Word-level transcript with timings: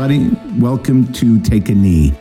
everybody. 0.00 0.60
Welcome 0.60 1.12
to 1.14 1.40
Take 1.40 1.68
a 1.70 1.74
Knee. 1.74 2.12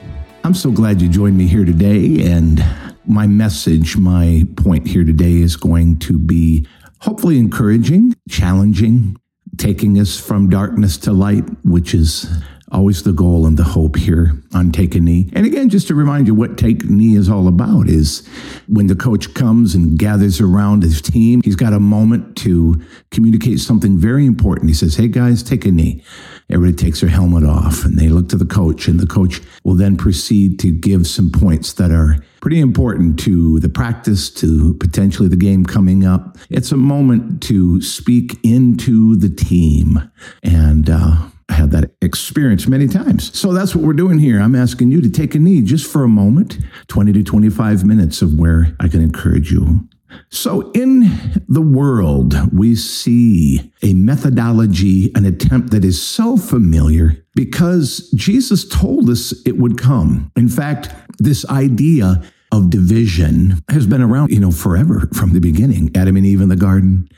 I'm 0.44 0.56
so 0.56 0.72
glad 0.72 1.00
you 1.00 1.08
joined 1.08 1.38
me 1.38 1.46
here 1.46 1.64
today. 1.64 2.26
And 2.26 2.66
my 3.06 3.28
message, 3.28 3.96
my 3.96 4.46
point 4.56 4.88
here 4.88 5.06
today 5.06 5.36
is 5.36 5.56
going 5.56 6.00
to 6.00 6.18
be 6.18 6.66
hopefully 7.02 7.38
encouraging, 7.38 8.16
challenging, 8.28 9.16
taking 9.58 10.00
us 10.00 10.20
from 10.20 10.50
darkness 10.50 10.98
to 10.98 11.14
light, 11.14 11.44
which 11.64 11.94
is 11.94 12.28
always 12.72 13.04
the 13.04 13.14
goal 13.14 13.46
and 13.46 13.58
the 13.58 13.64
hope 13.64 13.96
here 13.96 14.42
on 14.54 14.72
Take 14.72 14.96
a 14.96 15.00
Knee. 15.00 15.30
And 15.34 15.46
again, 15.46 15.70
just 15.70 15.88
to 15.88 15.96
remind 15.96 16.28
you 16.28 16.36
what 16.36 16.58
Take 16.58 16.84
a 16.84 16.88
Knee 16.88 17.16
is 17.16 17.30
all 17.30 17.48
about 17.48 17.88
is 17.88 18.28
when 18.68 18.88
the 18.88 18.96
coach 18.96 19.34
comes 19.34 19.74
and 19.74 19.98
gathers 19.98 20.42
around 20.42 20.84
his 20.84 21.02
team, 21.02 21.42
he's 21.44 21.56
got 21.56 21.74
a 21.74 21.80
moment 21.80 22.36
to 22.38 22.82
communicate 23.12 23.60
something 23.60 23.98
very 23.98 24.26
important. 24.26 24.70
He 24.70 24.76
says, 24.76 24.96
Hey 24.96 25.08
guys, 25.08 25.44
take 25.44 25.66
a 25.66 25.72
knee. 25.72 26.04
Everybody 26.50 26.78
takes 26.78 27.02
their 27.02 27.10
helmet 27.10 27.44
off 27.44 27.84
and 27.86 27.98
they 27.98 28.08
look 28.08 28.30
to 28.30 28.38
the 28.38 28.46
coach, 28.46 28.88
and 28.88 29.00
the 29.00 29.08
coach 29.08 29.42
will 29.64 29.76
then 29.76 29.98
proceed 29.98 30.60
to 30.60 30.72
give 30.72 31.08
some 31.08 31.30
points 31.30 31.74
that 31.74 31.92
are 31.92 32.18
pretty 32.42 32.60
important 32.60 33.20
to 33.20 33.60
the 33.60 33.70
practice, 33.70 34.30
to 34.30 34.74
potentially 34.76 35.28
the 35.28 35.36
game 35.36 35.66
coming 35.66 36.06
up. 36.06 36.38
It's 36.50 36.72
a 36.72 36.78
moment 36.78 37.42
to 37.44 37.82
speak 37.82 38.38
into 38.44 39.16
the 39.16 39.30
team. 39.30 40.10
And, 40.44 40.90
uh, 40.90 41.18
had 41.50 41.72
that 41.72 41.92
experience 42.02 42.68
many 42.68 42.88
times. 42.88 43.38
So 43.38 43.54
that's 43.54 43.76
what 43.76 43.84
we're 43.84 43.94
doing 43.94 44.20
here. 44.20 44.40
I'm 44.40 44.56
asking 44.56 44.92
you 44.92 45.02
to 45.02 45.10
take 45.10 45.36
a 45.36 45.40
knee 45.40 45.62
just 45.62 45.92
for 45.92 46.04
a 46.04 46.08
moment, 46.08 46.58
20 46.88 47.14
to 47.14 47.24
25 47.24 47.86
minutes 47.86 48.22
of 48.22 48.38
where 48.38 48.76
I 48.80 48.88
can 48.88 49.02
encourage 49.02 49.52
you. 49.52 49.88
So, 50.30 50.72
in 50.72 51.44
the 51.50 51.62
world, 51.62 52.34
we 52.54 52.76
see 52.76 53.74
a 53.82 53.94
methodology, 53.94 55.12
an 55.16 55.26
attempt 55.26 55.72
that 55.72 55.84
is 55.84 56.02
so 56.02 56.38
familiar 56.38 57.26
because 57.36 58.10
Jesus 58.16 58.68
told 58.68 59.10
us 59.10 59.34
it 59.46 59.58
would 59.58 59.78
come. 59.78 60.32
In 60.38 60.48
fact, 60.48 60.94
this 61.20 61.46
idea 61.50 62.24
of 62.52 62.70
division 62.70 63.62
has 63.70 63.86
been 63.86 64.02
around, 64.02 64.30
you 64.30 64.40
know, 64.40 64.52
forever 64.52 65.10
from 65.14 65.34
the 65.34 65.40
beginning. 65.40 65.92
Adam 65.96 66.16
and 66.16 66.26
Eve 66.26 66.42
in 66.42 66.50
the 66.50 66.56
garden, 66.56 67.10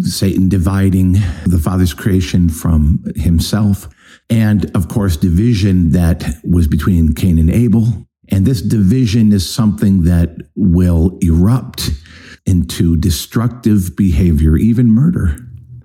Satan 0.00 0.48
dividing 0.48 1.12
the 1.46 1.60
Father's 1.62 1.94
creation 1.94 2.48
from 2.48 3.04
himself. 3.16 3.88
And 4.30 4.70
of 4.76 4.88
course, 4.88 5.16
division 5.16 5.90
that 5.90 6.24
was 6.44 6.68
between 6.68 7.14
Cain 7.14 7.38
and 7.38 7.50
Abel. 7.50 8.06
And 8.30 8.46
this 8.46 8.62
division 8.62 9.32
is 9.32 9.48
something 9.48 10.04
that 10.04 10.36
will 10.54 11.18
erupt 11.20 11.90
into 12.46 12.96
destructive 12.96 13.96
behavior, 13.96 14.56
even 14.56 14.90
murder. 14.90 15.36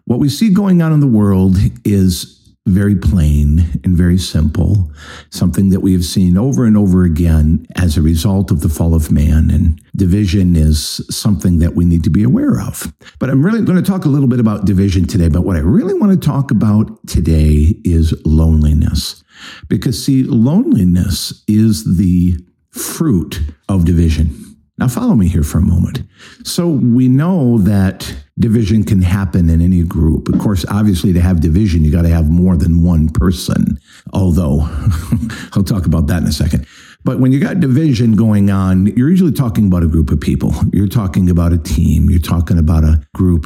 What 0.06 0.20
we 0.20 0.30
see 0.30 0.50
going 0.54 0.82
on 0.82 0.92
in 0.92 1.00
the 1.00 1.08
world 1.08 1.58
is 1.86 2.39
very 2.68 2.96
plain 2.96 3.82
and 3.84 3.96
very 3.96 4.18
simple, 4.18 4.92
something 5.32 5.70
that 5.70 5.80
we 5.80 5.94
have 5.94 6.06
seen 6.06 6.38
over 6.38 6.66
and 6.66 6.78
over 6.78 7.04
again 7.04 7.66
as 7.76 7.98
a 7.98 8.02
result 8.02 8.52
of 8.52 8.62
the 8.62 8.70
fall 8.70 8.94
of 8.94 9.12
man. 9.12 9.50
And 9.50 9.82
division 9.96 10.56
is 10.56 11.02
something 11.10 11.60
that 11.60 11.76
we 11.76 11.86
need 11.86 12.04
to 12.04 12.10
be 12.10 12.24
aware 12.24 12.62
of. 12.62 12.94
But 13.20 13.30
I'm 13.30 13.44
really 13.44 13.62
going 13.62 13.82
to 13.82 13.92
talk 13.92 14.06
a 14.06 14.10
little 14.10 14.28
bit 14.28 14.40
about 14.40 14.66
division 14.66 15.06
today. 15.06 15.30
But 15.30 15.46
what 15.46 15.56
I 15.56 15.62
really 15.62 15.94
want 15.94 16.12
to 16.12 16.28
talk 16.28 16.52
about 16.52 17.08
today 17.08 17.76
is 17.84 18.14
loneliness. 18.26 19.24
Because, 19.68 20.04
see, 20.04 20.24
loneliness 20.24 21.44
is 21.48 21.98
the 21.98 22.38
fruit 22.72 23.42
of 23.68 23.86
division. 23.86 24.46
Now, 24.78 24.88
follow 24.88 25.16
me 25.16 25.28
here 25.28 25.44
for 25.44 25.58
a 25.58 25.64
moment. 25.64 26.04
So, 26.44 26.68
we 26.68 27.08
know 27.08 27.58
that 27.60 28.16
division 28.40 28.84
can 28.84 29.02
happen 29.02 29.50
in 29.50 29.62
any 29.62 29.84
group. 29.84 30.30
Of 30.30 30.40
course, 30.40 30.66
obviously, 30.70 31.14
to 31.14 31.22
have 31.22 31.42
division, 31.42 31.84
you 31.84 31.92
got 31.92 32.04
to 32.04 32.10
have 32.10 32.30
more 32.30 32.56
than 32.56 32.84
one 32.84 33.10
person, 33.10 33.80
although 34.14 34.62
I'll 35.54 35.64
talk 35.64 35.86
about 35.86 36.08
that 36.08 36.22
in 36.22 36.28
a 36.28 36.32
second. 36.32 36.66
But 37.04 37.20
when 37.20 37.32
you 37.32 37.40
got 37.40 37.62
division 37.62 38.16
going 38.16 38.50
on, 38.50 38.88
you're 38.88 39.10
usually 39.10 39.32
talking 39.32 39.68
about 39.68 39.84
a 39.84 39.88
group 39.88 40.12
of 40.12 40.20
people. 40.20 40.54
You're 40.74 40.88
talking 40.88 41.30
about 41.30 41.54
a 41.54 41.58
team. 41.58 42.10
You're 42.10 42.20
talking 42.20 42.58
about 42.58 42.84
a 42.84 43.02
group 43.16 43.46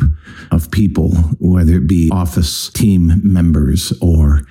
of 0.51 0.71
people, 0.71 1.11
whether 1.39 1.73
it 1.73 1.87
be 1.87 2.09
office 2.11 2.69
team 2.69 3.21
members 3.23 3.93
or 4.01 4.41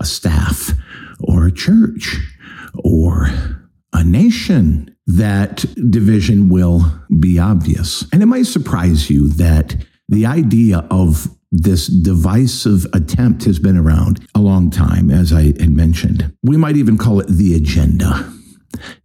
a 0.00 0.04
staff 0.04 0.70
or 1.20 1.46
a 1.46 1.52
church 1.52 2.18
or 2.84 3.28
a 3.92 4.04
nation 4.04 4.96
that 5.06 5.64
division 5.90 6.48
will 6.48 6.84
be 7.18 7.40
obvious. 7.40 8.06
And 8.12 8.22
it 8.22 8.26
might 8.26 8.46
surprise 8.46 9.10
you 9.10 9.28
that 9.28 9.74
the 10.12 10.26
idea 10.26 10.86
of 10.90 11.26
this 11.50 11.86
divisive 11.86 12.86
attempt 12.92 13.44
has 13.44 13.58
been 13.58 13.78
around 13.78 14.26
a 14.34 14.40
long 14.40 14.70
time, 14.70 15.10
as 15.10 15.32
I 15.32 15.44
had 15.44 15.70
mentioned. 15.70 16.34
We 16.42 16.58
might 16.58 16.76
even 16.76 16.98
call 16.98 17.18
it 17.20 17.28
the 17.28 17.54
agenda. 17.54 18.30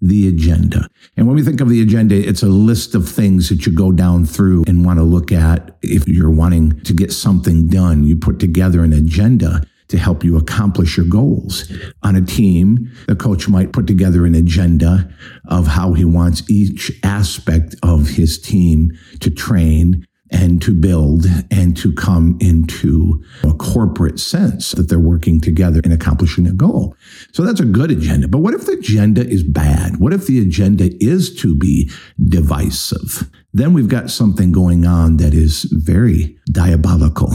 The 0.01 0.27
agenda. 0.27 0.89
And 1.15 1.25
when 1.25 1.35
we 1.35 1.43
think 1.43 1.61
of 1.61 1.69
the 1.69 1.81
agenda, 1.81 2.15
it's 2.15 2.43
a 2.43 2.47
list 2.47 2.93
of 2.93 3.07
things 3.07 3.47
that 3.49 3.65
you 3.65 3.73
go 3.73 3.91
down 3.91 4.25
through 4.25 4.65
and 4.67 4.85
want 4.85 4.99
to 4.99 5.03
look 5.03 5.31
at. 5.31 5.77
If 5.81 6.07
you're 6.07 6.31
wanting 6.31 6.81
to 6.81 6.93
get 6.93 7.13
something 7.13 7.67
done, 7.67 8.03
you 8.03 8.17
put 8.17 8.39
together 8.39 8.83
an 8.83 8.93
agenda 8.93 9.63
to 9.87 9.97
help 9.97 10.25
you 10.25 10.37
accomplish 10.37 10.97
your 10.97 11.05
goals. 11.05 11.71
On 12.03 12.17
a 12.17 12.21
team, 12.21 12.91
the 13.07 13.15
coach 13.15 13.47
might 13.47 13.71
put 13.71 13.87
together 13.87 14.25
an 14.25 14.35
agenda 14.35 15.09
of 15.47 15.67
how 15.67 15.93
he 15.93 16.03
wants 16.03 16.49
each 16.49 16.91
aspect 17.03 17.75
of 17.81 18.09
his 18.09 18.37
team 18.39 18.91
to 19.21 19.29
train 19.29 20.05
and 20.31 20.61
to 20.61 20.73
build 20.73 21.25
and 21.51 21.77
to 21.77 21.93
come 21.93 22.37
into 22.41 23.23
a 23.43 23.53
corporate 23.53 24.19
sense 24.19 24.71
that 24.71 24.89
they're 24.89 24.99
working 24.99 25.39
together 25.39 25.79
in 25.83 25.91
accomplishing 25.91 26.47
a 26.47 26.53
goal. 26.53 26.95
So 27.31 27.43
that's 27.43 27.59
a 27.59 27.65
good 27.65 27.91
agenda. 27.91 28.27
But 28.27 28.39
what 28.39 28.53
if 28.53 28.65
the 28.65 28.73
agenda 28.73 29.25
is 29.25 29.43
bad? 29.43 29.99
What 29.99 30.13
if 30.13 30.27
the 30.27 30.39
agenda 30.39 30.89
is 31.03 31.33
to 31.41 31.55
be 31.55 31.89
divisive? 32.27 33.29
Then 33.53 33.73
we've 33.73 33.87
got 33.87 34.09
something 34.09 34.51
going 34.51 34.85
on 34.85 35.17
that 35.17 35.33
is 35.33 35.63
very 35.63 36.37
diabolical 36.51 37.31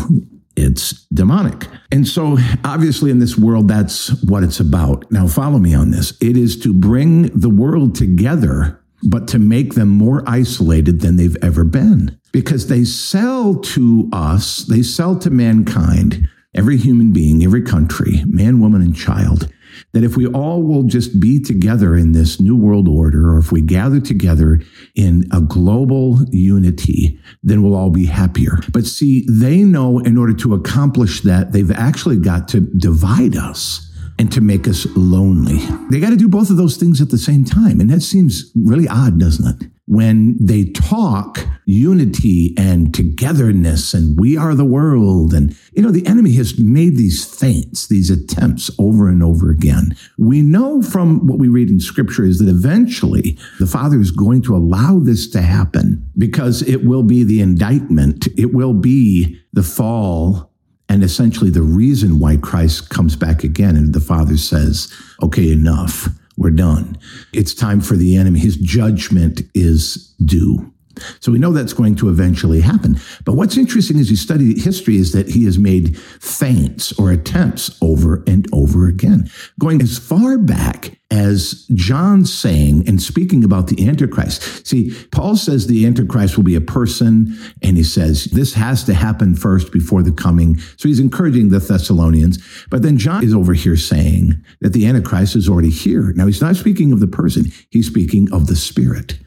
it's 0.56 1.06
demonic. 1.06 1.66
And 1.90 2.06
so, 2.06 2.38
obviously, 2.64 3.10
in 3.10 3.18
this 3.18 3.38
world, 3.38 3.68
that's 3.68 4.22
what 4.22 4.42
it's 4.42 4.60
about. 4.60 5.10
Now, 5.10 5.26
follow 5.26 5.58
me 5.58 5.74
on 5.74 5.90
this. 5.90 6.12
It 6.20 6.36
is 6.36 6.58
to 6.60 6.74
bring 6.74 7.22
the 7.38 7.48
world 7.48 7.94
together, 7.94 8.82
but 9.02 9.28
to 9.28 9.38
make 9.38 9.74
them 9.74 9.88
more 9.88 10.22
isolated 10.26 11.00
than 11.00 11.16
they've 11.16 11.36
ever 11.42 11.64
been. 11.64 12.18
Because 12.32 12.66
they 12.66 12.84
sell 12.84 13.56
to 13.56 14.08
us, 14.12 14.64
they 14.64 14.82
sell 14.82 15.18
to 15.18 15.30
mankind, 15.30 16.28
every 16.54 16.76
human 16.76 17.12
being, 17.12 17.44
every 17.44 17.62
country, 17.62 18.22
man, 18.26 18.60
woman, 18.60 18.82
and 18.82 18.96
child 18.96 19.52
that 19.92 20.04
if 20.04 20.16
we 20.16 20.26
all 20.26 20.62
will 20.62 20.84
just 20.84 21.20
be 21.20 21.40
together 21.40 21.96
in 21.96 22.12
this 22.12 22.40
new 22.40 22.56
world 22.56 22.88
order, 22.88 23.30
or 23.30 23.38
if 23.38 23.52
we 23.52 23.60
gather 23.60 24.00
together 24.00 24.60
in 24.94 25.24
a 25.32 25.40
global 25.40 26.18
unity, 26.30 27.18
then 27.42 27.62
we'll 27.62 27.74
all 27.74 27.90
be 27.90 28.06
happier. 28.06 28.58
But 28.72 28.86
see, 28.86 29.26
they 29.28 29.62
know 29.62 29.98
in 29.98 30.16
order 30.16 30.34
to 30.34 30.54
accomplish 30.54 31.22
that, 31.22 31.52
they've 31.52 31.70
actually 31.70 32.18
got 32.18 32.48
to 32.48 32.60
divide 32.60 33.36
us 33.36 33.91
and 34.22 34.30
to 34.30 34.40
make 34.40 34.68
us 34.68 34.86
lonely. 34.94 35.58
They 35.90 35.98
got 35.98 36.10
to 36.10 36.16
do 36.16 36.28
both 36.28 36.48
of 36.48 36.56
those 36.56 36.76
things 36.76 37.00
at 37.00 37.10
the 37.10 37.18
same 37.18 37.44
time. 37.44 37.80
And 37.80 37.90
that 37.90 38.02
seems 38.02 38.52
really 38.54 38.86
odd, 38.86 39.18
doesn't 39.18 39.62
it? 39.62 39.68
When 39.86 40.36
they 40.40 40.66
talk 40.66 41.44
unity 41.64 42.54
and 42.56 42.94
togetherness 42.94 43.94
and 43.94 44.16
we 44.20 44.36
are 44.36 44.54
the 44.54 44.64
world. 44.64 45.34
And, 45.34 45.58
you 45.72 45.82
know, 45.82 45.90
the 45.90 46.06
enemy 46.06 46.34
has 46.34 46.56
made 46.56 46.96
these 46.96 47.24
feints, 47.24 47.88
these 47.88 48.10
attempts 48.10 48.70
over 48.78 49.08
and 49.08 49.24
over 49.24 49.50
again. 49.50 49.96
We 50.18 50.40
know 50.40 50.82
from 50.82 51.26
what 51.26 51.40
we 51.40 51.48
read 51.48 51.68
in 51.68 51.80
scripture 51.80 52.24
is 52.24 52.38
that 52.38 52.48
eventually 52.48 53.36
the 53.58 53.66
Father 53.66 54.00
is 54.00 54.12
going 54.12 54.42
to 54.42 54.54
allow 54.54 55.00
this 55.00 55.28
to 55.30 55.42
happen 55.42 56.08
because 56.16 56.62
it 56.62 56.84
will 56.84 57.02
be 57.02 57.24
the 57.24 57.40
indictment. 57.40 58.28
It 58.38 58.54
will 58.54 58.74
be 58.74 59.40
the 59.52 59.64
fall 59.64 60.51
and 60.92 61.02
essentially 61.02 61.48
the 61.48 61.62
reason 61.62 62.18
why 62.18 62.36
Christ 62.36 62.90
comes 62.90 63.16
back 63.16 63.44
again 63.44 63.76
and 63.76 63.94
the 63.94 64.00
Father 64.00 64.36
says, 64.36 64.92
okay, 65.22 65.50
enough. 65.50 66.08
We're 66.36 66.50
done. 66.50 66.98
It's 67.32 67.54
time 67.54 67.80
for 67.80 67.94
the 67.94 68.16
enemy. 68.16 68.40
His 68.40 68.56
judgment 68.56 69.40
is 69.54 70.14
due. 70.24 70.71
So 71.20 71.32
we 71.32 71.38
know 71.38 71.52
that's 71.52 71.72
going 71.72 71.96
to 71.96 72.08
eventually 72.08 72.60
happen. 72.60 72.98
But 73.24 73.34
what's 73.34 73.56
interesting 73.56 73.98
as 73.98 74.10
you 74.10 74.16
study 74.16 74.58
history 74.58 74.96
is 74.96 75.12
that 75.12 75.28
he 75.28 75.44
has 75.44 75.58
made 75.58 75.98
feints 75.98 76.98
or 76.98 77.10
attempts 77.10 77.78
over 77.82 78.22
and 78.26 78.46
over 78.52 78.88
again, 78.88 79.30
going 79.58 79.82
as 79.82 79.98
far 79.98 80.38
back 80.38 80.98
as 81.12 81.66
John 81.74 82.24
saying 82.24 82.88
and 82.88 83.00
speaking 83.00 83.44
about 83.44 83.66
the 83.66 83.86
Antichrist. 83.86 84.66
See, 84.66 84.94
Paul 85.10 85.36
says 85.36 85.66
the 85.66 85.84
Antichrist 85.84 86.36
will 86.36 86.44
be 86.44 86.54
a 86.54 86.60
person, 86.60 87.38
and 87.62 87.76
he 87.76 87.82
says 87.84 88.24
this 88.24 88.54
has 88.54 88.82
to 88.84 88.94
happen 88.94 89.34
first 89.34 89.72
before 89.72 90.02
the 90.02 90.12
coming. 90.12 90.58
So 90.78 90.88
he's 90.88 91.00
encouraging 91.00 91.50
the 91.50 91.58
Thessalonians. 91.58 92.38
But 92.70 92.82
then 92.82 92.96
John 92.96 93.22
is 93.22 93.34
over 93.34 93.52
here 93.52 93.76
saying 93.76 94.42
that 94.60 94.72
the 94.72 94.86
Antichrist 94.86 95.36
is 95.36 95.48
already 95.48 95.70
here. 95.70 96.14
Now, 96.16 96.26
he's 96.26 96.40
not 96.40 96.56
speaking 96.56 96.92
of 96.92 97.00
the 97.00 97.06
person, 97.06 97.52
he's 97.68 97.86
speaking 97.86 98.32
of 98.32 98.46
the 98.46 98.56
spirit 98.56 99.18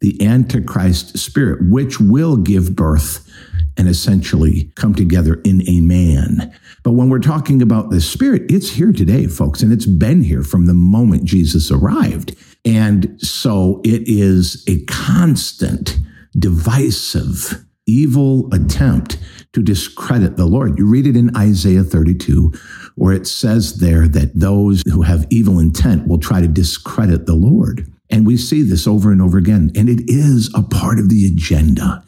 the 0.00 0.24
Antichrist 0.24 1.18
spirit, 1.18 1.68
which 1.68 2.00
will 2.00 2.36
give 2.36 2.76
birth 2.76 3.28
and 3.76 3.88
essentially 3.88 4.72
come 4.74 4.94
together 4.94 5.40
in 5.44 5.62
a 5.68 5.80
man. 5.80 6.52
But 6.82 6.92
when 6.92 7.08
we're 7.08 7.20
talking 7.20 7.62
about 7.62 7.90
the 7.90 8.00
Spirit, 8.00 8.50
it's 8.50 8.70
here 8.70 8.92
today, 8.92 9.26
folks, 9.26 9.62
and 9.62 9.72
it's 9.72 9.86
been 9.86 10.22
here 10.22 10.42
from 10.42 10.66
the 10.66 10.74
moment 10.74 11.24
Jesus 11.24 11.70
arrived. 11.70 12.36
And 12.64 13.20
so 13.20 13.80
it 13.84 14.02
is 14.06 14.64
a 14.68 14.84
constant, 14.86 15.98
divisive, 16.36 17.64
evil 17.86 18.52
attempt 18.52 19.18
to 19.52 19.62
discredit 19.62 20.36
the 20.36 20.46
Lord. 20.46 20.78
You 20.78 20.86
read 20.86 21.06
it 21.06 21.16
in 21.16 21.34
Isaiah 21.36 21.84
32, 21.84 22.52
where 22.96 23.14
it 23.14 23.26
says 23.26 23.78
there 23.78 24.08
that 24.08 24.38
those 24.38 24.82
who 24.86 25.02
have 25.02 25.26
evil 25.30 25.58
intent 25.58 26.06
will 26.06 26.18
try 26.18 26.40
to 26.40 26.48
discredit 26.48 27.26
the 27.26 27.34
Lord. 27.34 27.90
And 28.10 28.26
we 28.26 28.36
see 28.36 28.62
this 28.62 28.86
over 28.86 29.12
and 29.12 29.20
over 29.20 29.38
again. 29.38 29.70
And 29.76 29.88
it 29.88 30.08
is 30.08 30.52
a 30.54 30.62
part 30.62 30.98
of 30.98 31.08
the 31.08 31.26
agenda. 31.26 32.04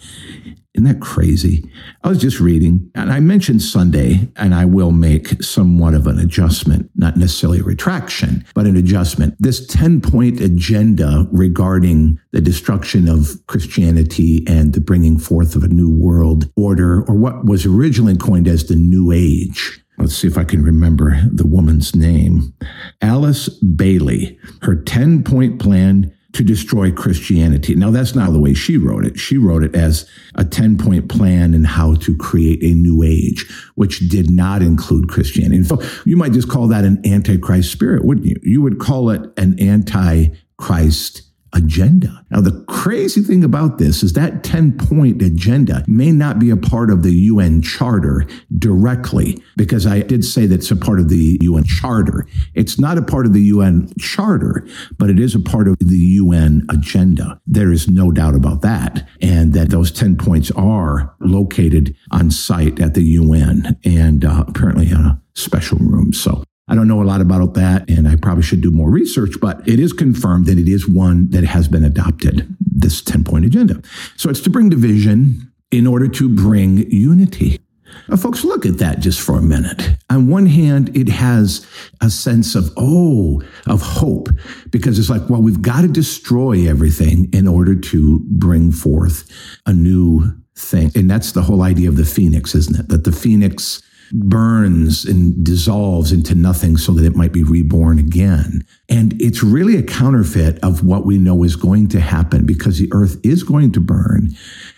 Isn't 0.74 0.86
that 0.86 1.00
crazy? 1.00 1.68
I 2.04 2.08
was 2.08 2.18
just 2.18 2.38
reading, 2.38 2.90
and 2.94 3.12
I 3.12 3.18
mentioned 3.18 3.60
Sunday, 3.60 4.30
and 4.36 4.54
I 4.54 4.64
will 4.64 4.92
make 4.92 5.42
somewhat 5.42 5.94
of 5.94 6.06
an 6.06 6.20
adjustment, 6.20 6.88
not 6.94 7.16
necessarily 7.16 7.58
a 7.58 7.64
retraction, 7.64 8.44
but 8.54 8.66
an 8.66 8.76
adjustment. 8.76 9.34
This 9.40 9.66
10 9.66 10.00
point 10.00 10.40
agenda 10.40 11.26
regarding 11.32 12.20
the 12.30 12.40
destruction 12.40 13.08
of 13.08 13.44
Christianity 13.48 14.44
and 14.46 14.72
the 14.72 14.80
bringing 14.80 15.18
forth 15.18 15.56
of 15.56 15.64
a 15.64 15.68
new 15.68 15.90
world 15.90 16.48
order, 16.56 17.02
or 17.02 17.16
what 17.16 17.44
was 17.44 17.66
originally 17.66 18.16
coined 18.16 18.46
as 18.46 18.66
the 18.66 18.76
New 18.76 19.10
Age. 19.10 19.84
Let's 20.00 20.16
see 20.16 20.26
if 20.26 20.38
I 20.38 20.44
can 20.44 20.62
remember 20.62 21.20
the 21.30 21.46
woman's 21.46 21.94
name. 21.94 22.54
Alice 23.02 23.48
Bailey. 23.48 24.38
Her 24.62 24.74
10 24.74 25.24
point 25.24 25.60
plan 25.60 26.12
to 26.32 26.42
destroy 26.42 26.90
Christianity. 26.90 27.74
Now, 27.74 27.90
that's 27.90 28.14
not 28.14 28.32
the 28.32 28.38
way 28.38 28.54
she 28.54 28.76
wrote 28.76 29.04
it. 29.04 29.18
She 29.18 29.36
wrote 29.36 29.62
it 29.62 29.74
as 29.74 30.08
a 30.36 30.44
10 30.44 30.78
point 30.78 31.10
plan 31.10 31.52
in 31.52 31.64
how 31.64 31.96
to 31.96 32.16
create 32.16 32.62
a 32.62 32.74
new 32.74 33.02
age, 33.02 33.46
which 33.74 34.08
did 34.08 34.30
not 34.30 34.62
include 34.62 35.08
Christianity. 35.08 35.64
So 35.64 35.82
you 36.06 36.16
might 36.16 36.32
just 36.32 36.48
call 36.48 36.68
that 36.68 36.84
an 36.84 37.04
antichrist 37.04 37.70
spirit, 37.70 38.04
wouldn't 38.04 38.26
you? 38.26 38.36
You 38.42 38.62
would 38.62 38.78
call 38.78 39.10
it 39.10 39.22
an 39.36 39.60
antichrist 39.60 41.29
agenda. 41.52 42.24
Now, 42.30 42.40
the 42.40 42.64
crazy 42.68 43.20
thing 43.20 43.44
about 43.44 43.78
this 43.78 44.02
is 44.02 44.12
that 44.14 44.44
10 44.44 44.78
point 44.78 45.20
agenda 45.22 45.84
may 45.86 46.12
not 46.12 46.38
be 46.38 46.50
a 46.50 46.56
part 46.56 46.90
of 46.90 47.02
the 47.02 47.12
UN 47.12 47.62
charter 47.62 48.26
directly, 48.58 49.42
because 49.56 49.86
I 49.86 50.00
did 50.02 50.24
say 50.24 50.46
that 50.46 50.56
it's 50.56 50.70
a 50.70 50.76
part 50.76 51.00
of 51.00 51.08
the 51.08 51.38
UN 51.42 51.64
charter. 51.64 52.26
It's 52.54 52.78
not 52.78 52.98
a 52.98 53.02
part 53.02 53.26
of 53.26 53.32
the 53.32 53.42
UN 53.42 53.92
charter, 53.98 54.66
but 54.98 55.10
it 55.10 55.18
is 55.18 55.34
a 55.34 55.40
part 55.40 55.68
of 55.68 55.76
the 55.80 55.98
UN 55.98 56.66
agenda. 56.68 57.40
There 57.46 57.72
is 57.72 57.88
no 57.88 58.12
doubt 58.12 58.34
about 58.34 58.62
that. 58.62 59.08
And 59.20 59.52
that 59.54 59.70
those 59.70 59.90
10 59.90 60.16
points 60.16 60.50
are 60.52 61.14
located 61.20 61.96
on 62.10 62.30
site 62.30 62.80
at 62.80 62.94
the 62.94 63.02
UN 63.02 63.78
and 63.84 64.24
uh, 64.24 64.44
apparently 64.46 64.88
in 64.90 64.96
a 64.96 65.20
special 65.34 65.78
room. 65.78 66.12
So 66.12 66.44
I 66.70 66.76
don't 66.76 66.86
know 66.86 67.02
a 67.02 67.04
lot 67.04 67.20
about 67.20 67.54
that, 67.54 67.90
and 67.90 68.06
I 68.06 68.14
probably 68.14 68.44
should 68.44 68.60
do 68.60 68.70
more 68.70 68.90
research, 68.90 69.34
but 69.40 69.66
it 69.68 69.80
is 69.80 69.92
confirmed 69.92 70.46
that 70.46 70.56
it 70.56 70.68
is 70.68 70.88
one 70.88 71.28
that 71.30 71.42
has 71.42 71.66
been 71.66 71.84
adopted, 71.84 72.56
this 72.60 73.02
10 73.02 73.24
point 73.24 73.44
agenda. 73.44 73.82
So 74.16 74.30
it's 74.30 74.40
to 74.42 74.50
bring 74.50 74.68
division 74.68 75.50
in 75.72 75.86
order 75.88 76.06
to 76.06 76.28
bring 76.28 76.88
unity. 76.88 77.60
Now, 78.08 78.16
folks, 78.16 78.44
look 78.44 78.64
at 78.66 78.78
that 78.78 79.00
just 79.00 79.20
for 79.20 79.36
a 79.36 79.42
minute. 79.42 79.96
On 80.10 80.28
one 80.28 80.46
hand, 80.46 80.96
it 80.96 81.08
has 81.08 81.66
a 82.00 82.08
sense 82.08 82.54
of, 82.54 82.70
oh, 82.76 83.42
of 83.66 83.82
hope, 83.82 84.28
because 84.70 84.96
it's 84.96 85.10
like, 85.10 85.28
well, 85.28 85.42
we've 85.42 85.62
got 85.62 85.82
to 85.82 85.88
destroy 85.88 86.68
everything 86.68 87.28
in 87.32 87.48
order 87.48 87.74
to 87.74 88.20
bring 88.28 88.70
forth 88.70 89.28
a 89.66 89.72
new 89.72 90.40
thing. 90.56 90.92
And 90.94 91.10
that's 91.10 91.32
the 91.32 91.42
whole 91.42 91.62
idea 91.62 91.88
of 91.88 91.96
the 91.96 92.04
phoenix, 92.04 92.54
isn't 92.54 92.78
it? 92.78 92.88
That 92.88 93.02
the 93.02 93.12
phoenix 93.12 93.82
burns 94.12 95.04
and 95.04 95.44
dissolves 95.44 96.12
into 96.12 96.34
nothing 96.34 96.76
so 96.76 96.92
that 96.92 97.04
it 97.04 97.16
might 97.16 97.32
be 97.32 97.42
reborn 97.42 97.98
again. 97.98 98.66
And 98.88 99.20
it's 99.20 99.42
really 99.42 99.76
a 99.76 99.82
counterfeit 99.82 100.58
of 100.62 100.84
what 100.84 101.06
we 101.06 101.18
know 101.18 101.44
is 101.44 101.56
going 101.56 101.88
to 101.88 102.00
happen 102.00 102.44
because 102.44 102.78
the 102.78 102.88
earth 102.92 103.18
is 103.24 103.42
going 103.42 103.72
to 103.72 103.80
burn 103.80 104.30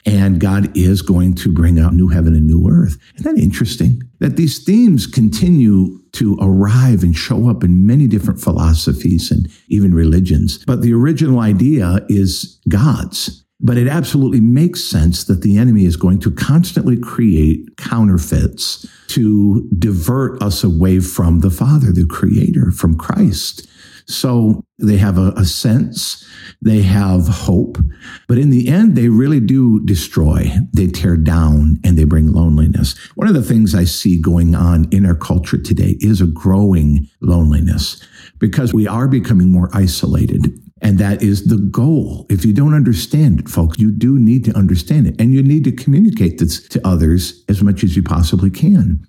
and 0.05 0.41
God 0.41 0.77
is 0.77 1.03
going 1.03 1.35
to 1.37 1.53
bring 1.53 1.79
out 1.79 1.95
new 1.95 2.09
heaven 2.09 2.35
and 2.35 2.47
new 2.47 2.69
earth. 2.69 2.99
Isn't 3.17 3.35
that 3.35 3.43
interesting? 3.43 4.03
That 4.19 4.37
these 4.37 4.63
themes 4.63 5.07
continue 5.07 5.99
to 6.13 6.37
arrive 6.41 7.03
and 7.03 7.17
show 7.17 7.49
up 7.49 7.65
in 7.65 7.87
many 7.87 8.07
different 8.07 8.41
philosophies 8.41 9.31
and 9.31 9.49
even 9.69 9.95
religions. 9.95 10.63
But 10.67 10.83
the 10.83 10.93
original 10.93 11.41
idea 11.41 12.05
is 12.09 12.61
God's. 12.69 13.42
But 13.63 13.79
it 13.79 13.87
absolutely 13.87 14.41
makes 14.41 14.83
sense 14.83 15.25
that 15.25 15.43
the 15.43 15.57
enemy 15.57 15.85
is 15.85 15.97
going 15.97 16.19
to 16.21 16.33
constantly 16.33 16.99
create 16.99 17.77
counterfeits 17.77 18.87
to 19.09 19.69
divert 19.79 20.43
us 20.43 20.65
away 20.65 20.99
from 20.99 21.41
the 21.41 21.51
Father, 21.51 21.93
the 21.93 22.07
Creator, 22.07 22.73
from 22.73 22.97
Christ. 22.97 23.69
So 24.07 24.65
they 24.79 24.97
have 24.97 25.17
a, 25.17 25.33
a, 25.37 25.45
sense, 25.45 26.27
they 26.61 26.83
have 26.83 27.29
hope, 27.29 27.79
but 28.27 28.39
in 28.39 28.51
the 28.51 28.69
end, 28.69 28.97
they 28.97 29.09
really 29.09 29.39
do 29.39 29.85
destroy. 29.85 30.51
They 30.73 30.89
tear 30.89 31.17
down 31.17 31.79
and 31.85 31.97
they 31.97 32.05
bring 32.05 32.33
loneliness. 32.33 32.97
One 33.15 33.29
of 33.29 33.35
the 33.35 33.43
things 33.43 33.75
I 33.75 33.85
see 33.85 34.21
going 34.21 34.55
on 34.55 34.89
in 34.91 35.07
our 35.07 35.15
culture 35.15 35.59
today 35.59 35.97
is 36.01 36.21
a 36.21 36.27
growing 36.27 37.09
loneliness 37.21 38.03
because 38.39 38.75
we 38.75 38.89
are 38.89 39.07
becoming 39.07 39.51
more 39.51 39.71
isolated. 39.73 40.62
And 40.83 40.99
that 40.99 41.23
is 41.23 41.47
the 41.47 41.59
goal. 41.59 42.27
If 42.29 42.45
you 42.45 42.53
don't 42.53 42.75
understand 42.75 43.41
it, 43.41 43.49
folks, 43.49 43.79
you 43.79 43.93
do 43.93 44.19
need 44.19 44.45
to 44.47 44.57
understand 44.57 45.07
it. 45.07 45.15
And 45.21 45.33
you 45.33 45.43
need 45.43 45.65
to 45.65 45.73
communicate 45.73 46.39
this 46.39 46.69
to 46.69 46.87
others 46.87 47.45
as 47.49 47.63
much 47.63 47.85
as 47.85 47.95
you 47.97 48.03
possibly 48.03 48.51
can. 48.51 49.07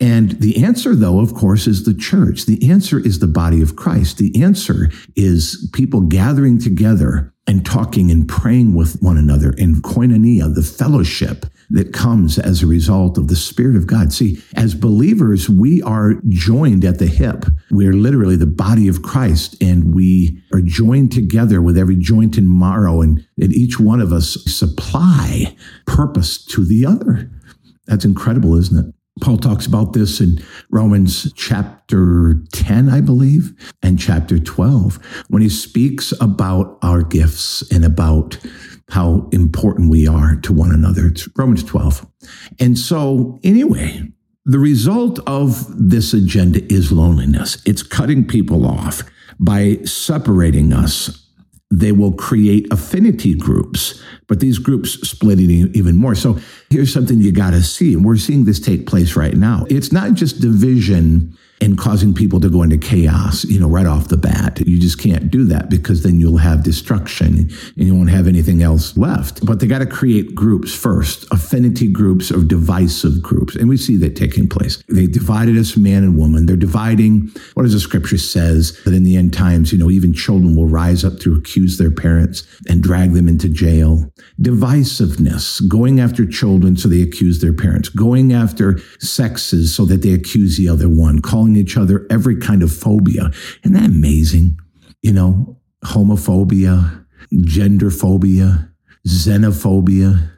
And 0.00 0.32
the 0.40 0.64
answer, 0.64 0.94
though, 0.94 1.20
of 1.20 1.34
course, 1.34 1.66
is 1.66 1.84
the 1.84 1.94
church. 1.94 2.46
The 2.46 2.70
answer 2.70 3.00
is 3.00 3.18
the 3.18 3.26
body 3.26 3.60
of 3.60 3.74
Christ. 3.74 4.18
The 4.18 4.40
answer 4.40 4.90
is 5.16 5.68
people 5.72 6.00
gathering 6.02 6.60
together 6.60 7.34
and 7.46 7.64
talking 7.64 8.10
and 8.10 8.28
praying 8.28 8.74
with 8.74 9.00
one 9.00 9.16
another 9.16 9.52
in 9.52 9.76
koinonia, 9.76 10.52
the 10.52 10.62
fellowship 10.62 11.46
that 11.70 11.92
comes 11.92 12.38
as 12.38 12.62
a 12.62 12.66
result 12.66 13.18
of 13.18 13.28
the 13.28 13.36
Spirit 13.36 13.76
of 13.76 13.86
God. 13.86 14.12
See, 14.12 14.42
as 14.54 14.74
believers, 14.74 15.48
we 15.48 15.82
are 15.82 16.14
joined 16.28 16.84
at 16.84 16.98
the 16.98 17.06
hip. 17.06 17.44
We 17.70 17.86
are 17.86 17.92
literally 17.92 18.36
the 18.36 18.46
body 18.46 18.88
of 18.88 19.02
Christ, 19.02 19.56
and 19.60 19.94
we 19.94 20.42
are 20.52 20.60
joined 20.60 21.12
together 21.12 21.60
with 21.60 21.76
every 21.78 21.96
joint 21.96 22.36
and 22.36 22.48
marrow, 22.48 23.00
and, 23.00 23.24
and 23.40 23.52
each 23.52 23.80
one 23.80 24.00
of 24.00 24.12
us 24.12 24.36
supply 24.46 25.56
purpose 25.86 26.44
to 26.46 26.64
the 26.64 26.86
other. 26.86 27.30
That's 27.86 28.04
incredible, 28.04 28.56
isn't 28.56 28.88
it? 28.88 28.94
Paul 29.20 29.38
talks 29.38 29.66
about 29.66 29.92
this 29.92 30.20
in 30.20 30.38
Romans 30.70 31.32
chapter 31.32 32.34
10, 32.52 32.90
I 32.90 33.00
believe, 33.00 33.54
and 33.82 33.98
chapter 33.98 34.38
12, 34.38 34.98
when 35.28 35.42
he 35.42 35.48
speaks 35.48 36.12
about 36.20 36.78
our 36.82 37.02
gifts 37.02 37.62
and 37.72 37.84
about 37.84 38.38
how 38.90 39.28
important 39.32 39.90
we 39.90 40.06
are 40.06 40.36
to 40.36 40.52
one 40.52 40.72
another. 40.72 41.06
It's 41.06 41.28
Romans 41.36 41.64
12. 41.64 42.06
And 42.60 42.78
so, 42.78 43.38
anyway, 43.42 44.02
the 44.44 44.58
result 44.58 45.18
of 45.26 45.66
this 45.76 46.14
agenda 46.14 46.62
is 46.72 46.92
loneliness. 46.92 47.60
It's 47.66 47.82
cutting 47.82 48.26
people 48.26 48.66
off 48.66 49.02
by 49.40 49.78
separating 49.84 50.72
us 50.72 51.25
they 51.70 51.92
will 51.92 52.12
create 52.12 52.72
affinity 52.72 53.34
groups, 53.34 54.02
but 54.28 54.40
these 54.40 54.58
groups 54.58 54.92
splitting 55.08 55.50
even 55.50 55.96
more. 55.96 56.14
So 56.14 56.38
here's 56.70 56.92
something 56.92 57.20
you 57.20 57.32
got 57.32 57.50
to 57.50 57.62
see. 57.62 57.94
And 57.94 58.04
we're 58.04 58.16
seeing 58.16 58.44
this 58.44 58.60
take 58.60 58.86
place 58.86 59.16
right 59.16 59.34
now. 59.34 59.66
It's 59.68 59.92
not 59.92 60.14
just 60.14 60.40
division 60.40 61.36
and 61.60 61.78
causing 61.78 62.14
people 62.14 62.40
to 62.40 62.48
go 62.48 62.62
into 62.62 62.78
chaos, 62.78 63.44
you 63.44 63.58
know, 63.58 63.68
right 63.68 63.86
off 63.86 64.08
the 64.08 64.16
bat. 64.16 64.60
You 64.66 64.78
just 64.78 65.00
can't 65.00 65.30
do 65.30 65.44
that 65.44 65.70
because 65.70 66.02
then 66.02 66.20
you'll 66.20 66.38
have 66.38 66.62
destruction 66.62 67.50
and 67.76 67.86
you 67.86 67.94
won't 67.94 68.10
have 68.10 68.26
anything 68.26 68.62
else 68.62 68.96
left. 68.96 69.44
But 69.44 69.60
they 69.60 69.66
got 69.66 69.78
to 69.78 69.86
create 69.86 70.34
groups 70.34 70.74
first, 70.74 71.26
affinity 71.30 71.90
groups 71.90 72.30
or 72.30 72.42
divisive 72.42 73.22
groups. 73.22 73.56
And 73.56 73.68
we 73.68 73.76
see 73.76 73.96
that 73.98 74.16
taking 74.16 74.48
place. 74.48 74.82
They 74.88 75.06
divided 75.06 75.56
us 75.56 75.76
man 75.76 76.04
and 76.04 76.18
woman. 76.18 76.46
They're 76.46 76.56
dividing, 76.56 77.32
what 77.54 77.62
does 77.62 77.72
the 77.72 77.80
scripture 77.80 78.18
says 78.18 78.78
that 78.84 78.94
in 78.94 79.02
the 79.02 79.16
end 79.16 79.32
times, 79.32 79.72
you 79.72 79.78
know, 79.78 79.90
even 79.90 80.12
children 80.12 80.56
will 80.56 80.66
rise 80.66 81.04
up 81.04 81.18
to 81.20 81.34
accuse 81.34 81.78
their 81.78 81.90
parents 81.90 82.46
and 82.68 82.82
drag 82.82 83.12
them 83.12 83.28
into 83.28 83.48
jail. 83.48 84.12
Divisiveness, 84.40 85.66
going 85.68 86.00
after 86.00 86.26
children 86.26 86.76
so 86.76 86.88
they 86.88 87.02
accuse 87.02 87.40
their 87.40 87.52
parents, 87.52 87.88
going 87.88 88.32
after 88.32 88.78
sexes 88.98 89.74
so 89.74 89.84
that 89.86 90.02
they 90.02 90.12
accuse 90.12 90.56
the 90.56 90.68
other 90.68 90.88
one, 90.88 91.20
calling 91.20 91.45
calling 91.46 91.56
each 91.56 91.76
other 91.76 92.06
every 92.10 92.36
kind 92.36 92.62
of 92.62 92.72
phobia. 92.72 93.30
Isn't 93.62 93.72
that 93.74 93.86
amazing? 93.86 94.58
You 95.02 95.12
know, 95.12 95.58
homophobia, 95.84 97.04
gender 97.42 97.90
phobia, 97.90 98.70
xenophobia, 99.06 100.30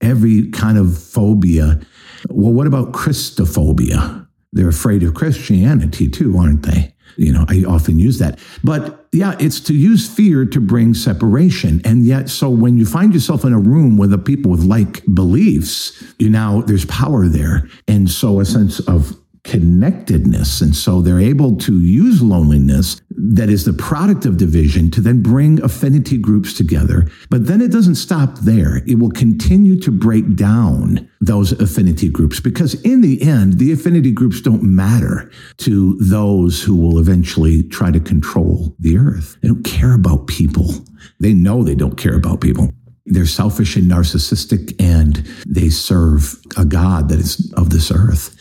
every 0.00 0.50
kind 0.50 0.78
of 0.78 0.98
phobia. 0.98 1.80
Well, 2.28 2.52
what 2.52 2.66
about 2.66 2.92
Christophobia? 2.92 4.26
They're 4.52 4.68
afraid 4.68 5.02
of 5.02 5.14
Christianity 5.14 6.08
too, 6.08 6.36
aren't 6.36 6.64
they? 6.64 6.94
You 7.16 7.32
know, 7.32 7.44
I 7.48 7.64
often 7.66 7.98
use 7.98 8.18
that. 8.18 8.38
But 8.62 9.08
yeah, 9.12 9.36
it's 9.40 9.60
to 9.60 9.74
use 9.74 10.08
fear 10.08 10.44
to 10.44 10.60
bring 10.60 10.94
separation. 10.94 11.80
And 11.84 12.04
yet, 12.04 12.28
so 12.28 12.48
when 12.50 12.78
you 12.78 12.86
find 12.86 13.12
yourself 13.14 13.44
in 13.44 13.52
a 13.52 13.58
room 13.58 13.96
with 13.96 14.12
a 14.12 14.18
people 14.18 14.50
with 14.50 14.64
like 14.64 15.02
beliefs, 15.12 16.02
you 16.18 16.30
now, 16.30 16.62
there's 16.62 16.84
power 16.86 17.26
there. 17.26 17.68
And 17.88 18.10
so 18.10 18.40
a 18.40 18.44
sense 18.44 18.80
of 18.80 19.16
connectedness. 19.50 20.60
And 20.60 20.76
so 20.76 21.02
they're 21.02 21.18
able 21.18 21.56
to 21.56 21.80
use 21.80 22.22
loneliness 22.22 23.00
that 23.10 23.50
is 23.50 23.64
the 23.64 23.72
product 23.72 24.24
of 24.24 24.36
division 24.36 24.92
to 24.92 25.00
then 25.00 25.22
bring 25.22 25.60
affinity 25.60 26.18
groups 26.18 26.54
together. 26.54 27.08
But 27.30 27.48
then 27.48 27.60
it 27.60 27.72
doesn't 27.72 27.96
stop 27.96 28.38
there. 28.38 28.76
It 28.86 29.00
will 29.00 29.10
continue 29.10 29.80
to 29.80 29.90
break 29.90 30.36
down 30.36 31.10
those 31.20 31.50
affinity 31.50 32.08
groups 32.08 32.38
because 32.38 32.74
in 32.82 33.00
the 33.00 33.20
end, 33.22 33.58
the 33.58 33.72
affinity 33.72 34.12
groups 34.12 34.40
don't 34.40 34.62
matter 34.62 35.28
to 35.58 35.98
those 35.98 36.62
who 36.62 36.76
will 36.76 37.00
eventually 37.00 37.64
try 37.64 37.90
to 37.90 37.98
control 37.98 38.76
the 38.78 38.98
earth. 38.98 39.36
They 39.42 39.48
don't 39.48 39.64
care 39.64 39.94
about 39.94 40.28
people. 40.28 40.70
They 41.18 41.34
know 41.34 41.64
they 41.64 41.74
don't 41.74 41.98
care 41.98 42.14
about 42.14 42.40
people. 42.40 42.70
They're 43.04 43.26
selfish 43.26 43.74
and 43.74 43.90
narcissistic 43.90 44.80
and 44.80 45.16
they 45.44 45.70
serve 45.70 46.36
a 46.56 46.64
God 46.64 47.08
that 47.08 47.18
is 47.18 47.52
of 47.56 47.70
this 47.70 47.90
earth. 47.90 48.36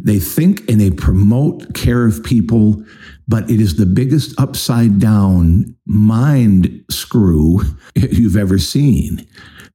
They 0.00 0.18
think 0.18 0.68
and 0.68 0.80
they 0.80 0.90
promote 0.90 1.74
care 1.74 2.06
of 2.06 2.24
people, 2.24 2.84
but 3.28 3.50
it 3.50 3.60
is 3.60 3.76
the 3.76 3.86
biggest 3.86 4.38
upside 4.40 4.98
down 4.98 5.76
mind 5.86 6.84
screw 6.90 7.60
you've 7.94 8.36
ever 8.36 8.58
seen 8.58 9.26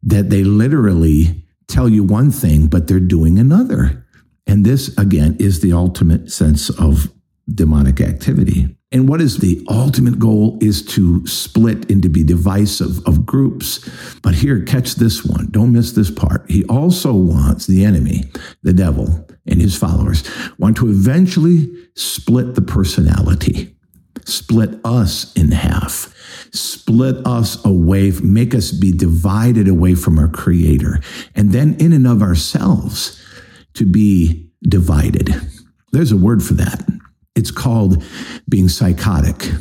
that 0.03 0.29
they 0.29 0.43
literally 0.43 1.43
tell 1.67 1.89
you 1.89 2.03
one 2.03 2.31
thing, 2.31 2.67
but 2.67 2.88
they're 2.88 3.00
doing 3.00 3.38
another. 3.39 4.05
And 4.45 4.65
this, 4.65 4.97
again, 4.97 5.36
is 5.39 5.59
the 5.59 5.74
ultimate 5.74 6.31
sense 6.31 6.69
of 6.69 7.12
demonic 7.54 8.01
activity. 8.01 8.75
And 8.92 9.10
what 9.10 9.20
is 9.20 9.39
the 9.39 9.66
ultimate 9.70 10.18
goal 10.18 10.58
is 10.62 10.82
to 10.88 11.25
split 11.27 11.92
and 11.92 12.01
to 12.04 12.10
be 12.10 12.24
divisive 12.24 13.06
of 13.06 13.25
groups. 13.25 13.88
But 14.22 14.36
here, 14.36 14.62
catch 14.63 14.96
this 14.96 15.25
one. 15.25 15.48
Don't 15.51 15.74
miss 15.74 15.92
this 15.92 16.10
part. 16.10 16.50
He 16.50 16.63
also 16.66 17.13
wants 17.13 17.68
the 17.68 17.84
enemy, 17.84 18.25
the 18.63 18.74
devil, 18.74 19.27
and 19.46 19.62
his 19.62 19.77
followers 19.77 20.24
want 20.58 20.77
to 20.77 20.89
eventually 20.89 21.70
split 21.96 22.56
the 22.56 22.62
personality, 22.62 23.75
split 24.24 24.80
us 24.86 25.34
in 25.34 25.51
half, 25.51 26.13
split 26.54 27.25
us 27.27 27.63
away, 27.66 28.12
make 28.24 28.56
us 28.56 28.72
be 28.72 28.92
divided 28.94 29.68
away 29.68 29.96
from 29.96 30.18
our 30.18 30.30
creator. 30.30 31.01
And 31.36 31.51
then 31.51 31.75
in 31.80 31.92
and 31.92 32.08
of 32.08 32.22
ourselves 32.22 33.22
to 33.74 33.86
be 33.86 34.50
divided. 34.63 35.36
There's 35.92 36.12
a 36.12 36.18
word 36.18 36.42
for 36.42 36.54
that. 36.56 36.86
It's 37.38 37.51
called 37.51 38.03
being 38.50 38.67
psychotic. 38.67 39.51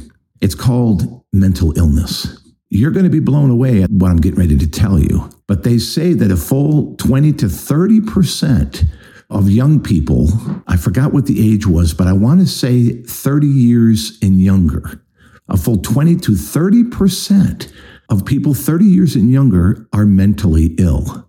It's 0.40 0.54
called 0.54 1.22
mental 1.32 1.76
illness. 1.76 2.40
You're 2.70 2.90
going 2.90 3.04
to 3.04 3.10
be 3.10 3.20
blown 3.20 3.50
away 3.50 3.82
at 3.82 3.90
what 3.90 4.10
I'm 4.10 4.16
getting 4.16 4.40
ready 4.40 4.56
to 4.56 4.66
tell 4.66 4.98
you. 4.98 5.28
But 5.46 5.62
they 5.62 5.76
say 5.76 6.14
that 6.14 6.30
a 6.30 6.36
full 6.38 6.96
20 6.96 7.34
to 7.34 7.46
30% 7.46 8.84
of 9.28 9.50
young 9.50 9.82
people, 9.82 10.28
I 10.66 10.78
forgot 10.78 11.12
what 11.12 11.26
the 11.26 11.52
age 11.52 11.66
was, 11.66 11.92
but 11.92 12.06
I 12.06 12.14
want 12.14 12.40
to 12.40 12.46
say 12.46 13.02
30 13.02 13.46
years 13.46 14.18
and 14.22 14.40
younger, 14.40 15.02
a 15.48 15.58
full 15.58 15.76
20 15.76 16.16
to 16.16 16.32
30% 16.32 17.72
of 18.08 18.24
people 18.24 18.54
30 18.54 18.86
years 18.86 19.16
and 19.16 19.30
younger 19.30 19.86
are 19.92 20.06
mentally 20.06 20.74
ill. 20.78 21.25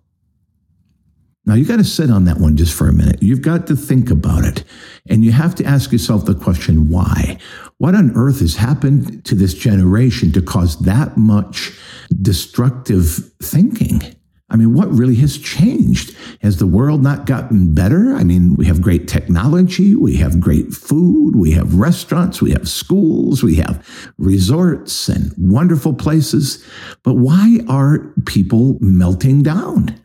Now, 1.48 1.54
you 1.54 1.64
got 1.64 1.78
to 1.78 1.84
sit 1.84 2.10
on 2.10 2.26
that 2.26 2.36
one 2.36 2.58
just 2.58 2.74
for 2.74 2.88
a 2.88 2.92
minute. 2.92 3.22
You've 3.22 3.40
got 3.40 3.66
to 3.68 3.74
think 3.74 4.10
about 4.10 4.44
it. 4.44 4.64
And 5.08 5.24
you 5.24 5.32
have 5.32 5.54
to 5.54 5.64
ask 5.64 5.90
yourself 5.90 6.26
the 6.26 6.34
question 6.34 6.90
why? 6.90 7.38
What 7.78 7.94
on 7.94 8.12
earth 8.14 8.40
has 8.40 8.56
happened 8.56 9.24
to 9.24 9.34
this 9.34 9.54
generation 9.54 10.30
to 10.32 10.42
cause 10.42 10.78
that 10.80 11.16
much 11.16 11.72
destructive 12.20 13.32
thinking? 13.42 14.02
I 14.50 14.56
mean, 14.56 14.74
what 14.74 14.92
really 14.92 15.14
has 15.16 15.38
changed? 15.38 16.14
Has 16.42 16.58
the 16.58 16.66
world 16.66 17.02
not 17.02 17.24
gotten 17.24 17.72
better? 17.72 18.12
I 18.12 18.24
mean, 18.24 18.54
we 18.56 18.66
have 18.66 18.82
great 18.82 19.08
technology, 19.08 19.94
we 19.94 20.16
have 20.16 20.40
great 20.40 20.74
food, 20.74 21.34
we 21.34 21.52
have 21.52 21.76
restaurants, 21.76 22.42
we 22.42 22.50
have 22.50 22.68
schools, 22.68 23.42
we 23.42 23.54
have 23.56 23.86
resorts 24.18 25.08
and 25.08 25.32
wonderful 25.38 25.94
places. 25.94 26.62
But 27.04 27.14
why 27.14 27.60
are 27.68 28.12
people 28.26 28.76
melting 28.80 29.42
down? 29.42 29.98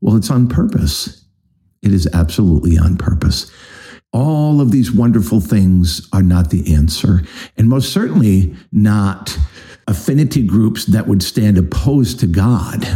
Well, 0.00 0.16
it's 0.16 0.30
on 0.30 0.48
purpose. 0.48 1.24
It 1.82 1.92
is 1.92 2.08
absolutely 2.12 2.78
on 2.78 2.96
purpose. 2.96 3.50
All 4.12 4.60
of 4.60 4.70
these 4.70 4.90
wonderful 4.90 5.40
things 5.40 6.08
are 6.12 6.22
not 6.22 6.50
the 6.50 6.74
answer, 6.74 7.22
and 7.56 7.68
most 7.68 7.92
certainly 7.92 8.56
not 8.72 9.36
affinity 9.86 10.46
groups 10.46 10.86
that 10.86 11.06
would 11.06 11.22
stand 11.22 11.58
opposed 11.58 12.20
to 12.20 12.26
God. 12.26 12.86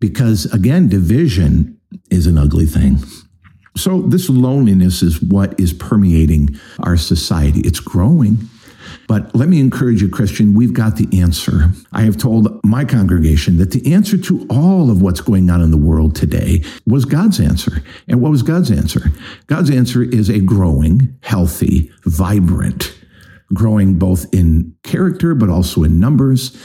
Because 0.00 0.46
again, 0.52 0.88
division 0.88 1.78
is 2.10 2.26
an 2.26 2.38
ugly 2.38 2.66
thing. 2.66 2.98
So, 3.76 4.02
this 4.02 4.28
loneliness 4.28 5.02
is 5.02 5.22
what 5.22 5.58
is 5.58 5.72
permeating 5.72 6.58
our 6.80 6.96
society. 6.96 7.60
It's 7.60 7.80
growing. 7.80 8.48
But 9.10 9.34
let 9.34 9.48
me 9.48 9.58
encourage 9.58 10.00
you, 10.00 10.08
Christian, 10.08 10.54
we've 10.54 10.72
got 10.72 10.94
the 10.94 11.20
answer. 11.20 11.72
I 11.92 12.02
have 12.02 12.16
told 12.16 12.64
my 12.64 12.84
congregation 12.84 13.56
that 13.56 13.72
the 13.72 13.92
answer 13.92 14.16
to 14.16 14.46
all 14.48 14.88
of 14.88 15.02
what's 15.02 15.20
going 15.20 15.50
on 15.50 15.60
in 15.60 15.72
the 15.72 15.76
world 15.76 16.14
today 16.14 16.62
was 16.86 17.06
God's 17.06 17.40
answer. 17.40 17.82
And 18.06 18.22
what 18.22 18.30
was 18.30 18.44
God's 18.44 18.70
answer? 18.70 19.10
God's 19.48 19.68
answer 19.68 20.04
is 20.04 20.28
a 20.28 20.38
growing, 20.38 21.18
healthy, 21.24 21.90
vibrant, 22.04 22.96
growing 23.52 23.98
both 23.98 24.32
in 24.32 24.76
character, 24.84 25.34
but 25.34 25.50
also 25.50 25.82
in 25.82 25.98
numbers, 25.98 26.56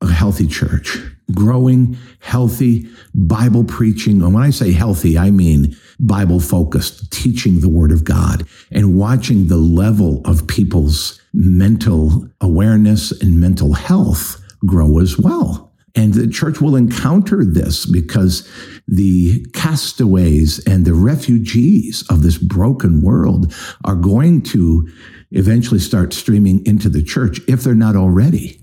a 0.00 0.06
healthy 0.06 0.46
church 0.46 1.00
growing, 1.34 1.96
healthy, 2.20 2.88
Bible 3.14 3.64
preaching. 3.64 4.22
And 4.22 4.34
when 4.34 4.42
I 4.42 4.50
say 4.50 4.72
healthy, 4.72 5.18
I 5.18 5.30
mean 5.30 5.76
Bible 6.02 6.40
focused, 6.40 7.10
teaching 7.12 7.60
the 7.60 7.68
Word 7.68 7.92
of 7.92 8.04
God 8.04 8.46
and 8.70 8.98
watching 8.98 9.46
the 9.46 9.56
level 9.56 10.20
of 10.24 10.46
people's 10.46 11.20
mental 11.32 12.28
awareness 12.40 13.12
and 13.22 13.40
mental 13.40 13.72
health 13.72 14.42
grow 14.66 14.98
as 14.98 15.18
well. 15.18 15.72
And 15.94 16.14
the 16.14 16.26
church 16.26 16.60
will 16.60 16.74
encounter 16.74 17.44
this 17.44 17.84
because 17.84 18.48
the 18.88 19.44
castaways 19.52 20.58
and 20.66 20.84
the 20.84 20.94
refugees 20.94 22.02
of 22.08 22.22
this 22.22 22.38
broken 22.38 23.02
world 23.02 23.54
are 23.84 23.94
going 23.94 24.42
to 24.42 24.88
eventually 25.32 25.80
start 25.80 26.12
streaming 26.12 26.64
into 26.66 26.88
the 26.88 27.02
church 27.02 27.40
if 27.46 27.62
they're 27.62 27.74
not 27.74 27.96
already 27.96 28.61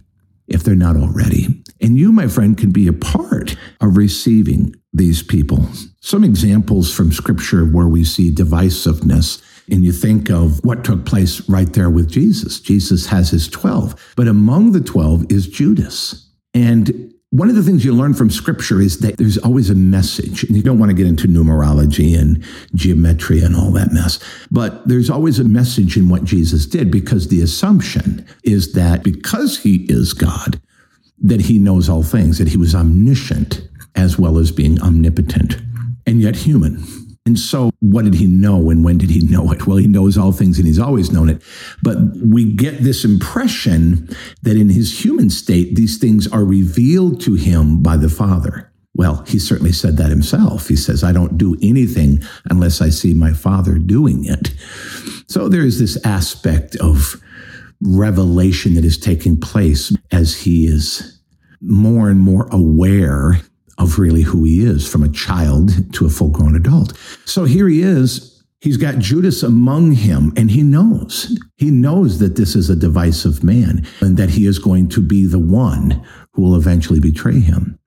if 0.50 0.64
they're 0.64 0.76
not 0.76 0.98
already. 0.98 1.64
And 1.82 1.98
you, 1.98 2.12
my 2.12 2.28
friend, 2.28 2.58
can 2.58 2.72
be 2.72 2.88
a 2.88 2.94
part 2.94 3.56
of 3.82 3.98
receiving 3.98 4.76
these 4.92 5.24
people. 5.24 5.68
Some 6.02 6.24
examples 6.24 6.94
from 6.94 7.12
scripture 7.12 7.66
where 7.66 7.88
we 7.88 8.04
see 8.04 8.34
divisiveness. 8.34 9.42
And 9.72 9.86
you 9.86 9.92
think 9.92 10.30
of 10.30 10.64
what 10.66 10.84
took 10.84 11.06
place 11.06 11.48
right 11.48 11.72
there 11.74 11.90
with 11.90 12.10
Jesus. 12.10 12.60
Jesus 12.60 13.06
has 13.08 13.30
his 13.30 13.48
12, 13.48 14.14
but 14.16 14.28
among 14.28 14.72
the 14.72 14.82
12 14.82 15.32
is 15.32 15.48
Judas. 15.48 16.32
And 16.54 17.14
one 17.32 17.48
of 17.50 17.56
the 17.56 17.62
things 17.62 17.86
you 17.86 17.94
learn 17.94 18.16
from 18.16 18.32
scripture 18.32 18.82
is 18.82 19.00
that 19.00 19.18
there's 19.18 19.38
always 19.38 19.70
a 19.70 19.76
message. 19.76 20.44
And 20.44 20.56
you 20.56 20.64
don't 20.64 20.80
want 20.80 20.90
to 20.90 20.96
get 20.96 21.06
into 21.06 21.28
numerology 21.28 22.20
and 22.20 22.44
geometry 22.74 23.42
and 23.42 23.56
all 23.56 23.72
that 23.72 23.92
mess, 23.92 24.20
but 24.50 24.88
there's 24.88 25.10
always 25.12 25.38
a 25.38 25.44
message 25.44 25.96
in 25.96 26.10
what 26.10 26.24
Jesus 26.24 26.66
did 26.66 26.90
because 26.90 27.28
the 27.28 27.42
assumption 27.42 28.26
is 28.44 28.74
that 28.74 29.04
because 29.04 29.60
he 29.60 29.86
is 29.90 30.14
God, 30.14 30.60
that 31.20 31.42
he 31.42 31.60
knows 31.60 31.88
all 31.88 32.04
things, 32.04 32.40
that 32.40 32.48
he 32.48 32.58
was 32.58 32.74
omniscient 32.74 33.62
as 33.96 34.18
well 34.18 34.40
as 34.40 34.52
being 34.52 34.82
omnipotent 34.82 35.58
and 36.08 36.22
yet 36.22 36.36
human. 36.36 36.84
And 37.30 37.38
so, 37.38 37.70
what 37.80 38.06
did 38.06 38.16
he 38.16 38.26
know 38.26 38.72
and 38.72 38.84
when 38.84 38.98
did 38.98 39.12
he 39.12 39.22
know 39.22 39.52
it? 39.52 39.68
Well, 39.68 39.78
he 39.78 39.86
knows 39.86 40.18
all 40.18 40.32
things 40.32 40.58
and 40.58 40.66
he's 40.66 40.80
always 40.80 41.12
known 41.12 41.30
it. 41.30 41.44
But 41.84 42.00
we 42.26 42.52
get 42.52 42.80
this 42.80 43.06
impression 43.06 44.10
that 44.42 44.58
in 44.58 44.70
his 44.70 45.06
human 45.06 45.30
state, 45.30 45.76
these 45.76 46.00
things 46.00 46.28
are 46.28 46.44
revealed 46.44 47.22
to 47.22 47.36
him 47.36 47.84
by 47.84 47.98
the 47.98 48.10
Father. 48.10 48.72
Well, 48.96 49.24
he 49.28 49.38
certainly 49.38 49.74
said 49.74 49.98
that 49.98 50.10
himself. 50.10 50.68
He 50.68 50.76
says, 50.76 51.04
I 51.04 51.12
don't 51.12 51.38
do 51.38 51.56
anything 51.62 52.24
unless 52.50 52.82
I 52.82 52.90
see 52.90 53.14
my 53.14 53.34
Father 53.34 53.78
doing 53.78 54.26
it. 54.26 54.50
So, 55.28 55.50
there 55.50 55.62
is 55.62 55.78
this 55.78 56.04
aspect 56.04 56.78
of 56.78 57.22
revelation 57.80 58.74
that 58.74 58.86
is 58.86 58.98
taking 58.98 59.40
place 59.40 59.96
as 60.12 60.36
he 60.36 60.66
is 60.66 61.22
more 61.62 62.10
and 62.10 62.20
more 62.20 62.48
aware 62.52 63.40
of 63.80 63.98
really 63.98 64.22
who 64.22 64.44
he 64.44 64.64
is 64.64 64.88
from 64.88 65.04
a 65.04 65.10
child 65.10 65.94
to 65.94 66.06
a 66.06 66.10
full 66.10 66.30
grown 66.30 66.56
adult. 66.56 66.98
So 67.26 67.46
here 67.46 67.68
he 67.68 67.82
is. 67.82 68.44
He's 68.62 68.78
got 68.78 69.00
Judas 69.00 69.42
among 69.42 69.94
him, 69.94 70.34
and 70.36 70.52
he 70.52 70.64
knows. 70.64 71.38
He 71.56 71.72
knows 71.72 72.20
that 72.20 72.36
this 72.36 72.56
is 72.56 72.70
a 72.70 72.76
divisive 72.76 73.42
man 73.42 73.88
and 74.02 74.18
that 74.18 74.30
he 74.30 74.46
is 74.46 74.60
going 74.60 74.90
to 74.90 75.02
be 75.02 75.26
the 75.26 75.40
one 75.40 76.06
who 76.34 76.42
will 76.42 76.56
eventually 76.56 77.00
betray 77.00 77.40
him. 77.40 77.80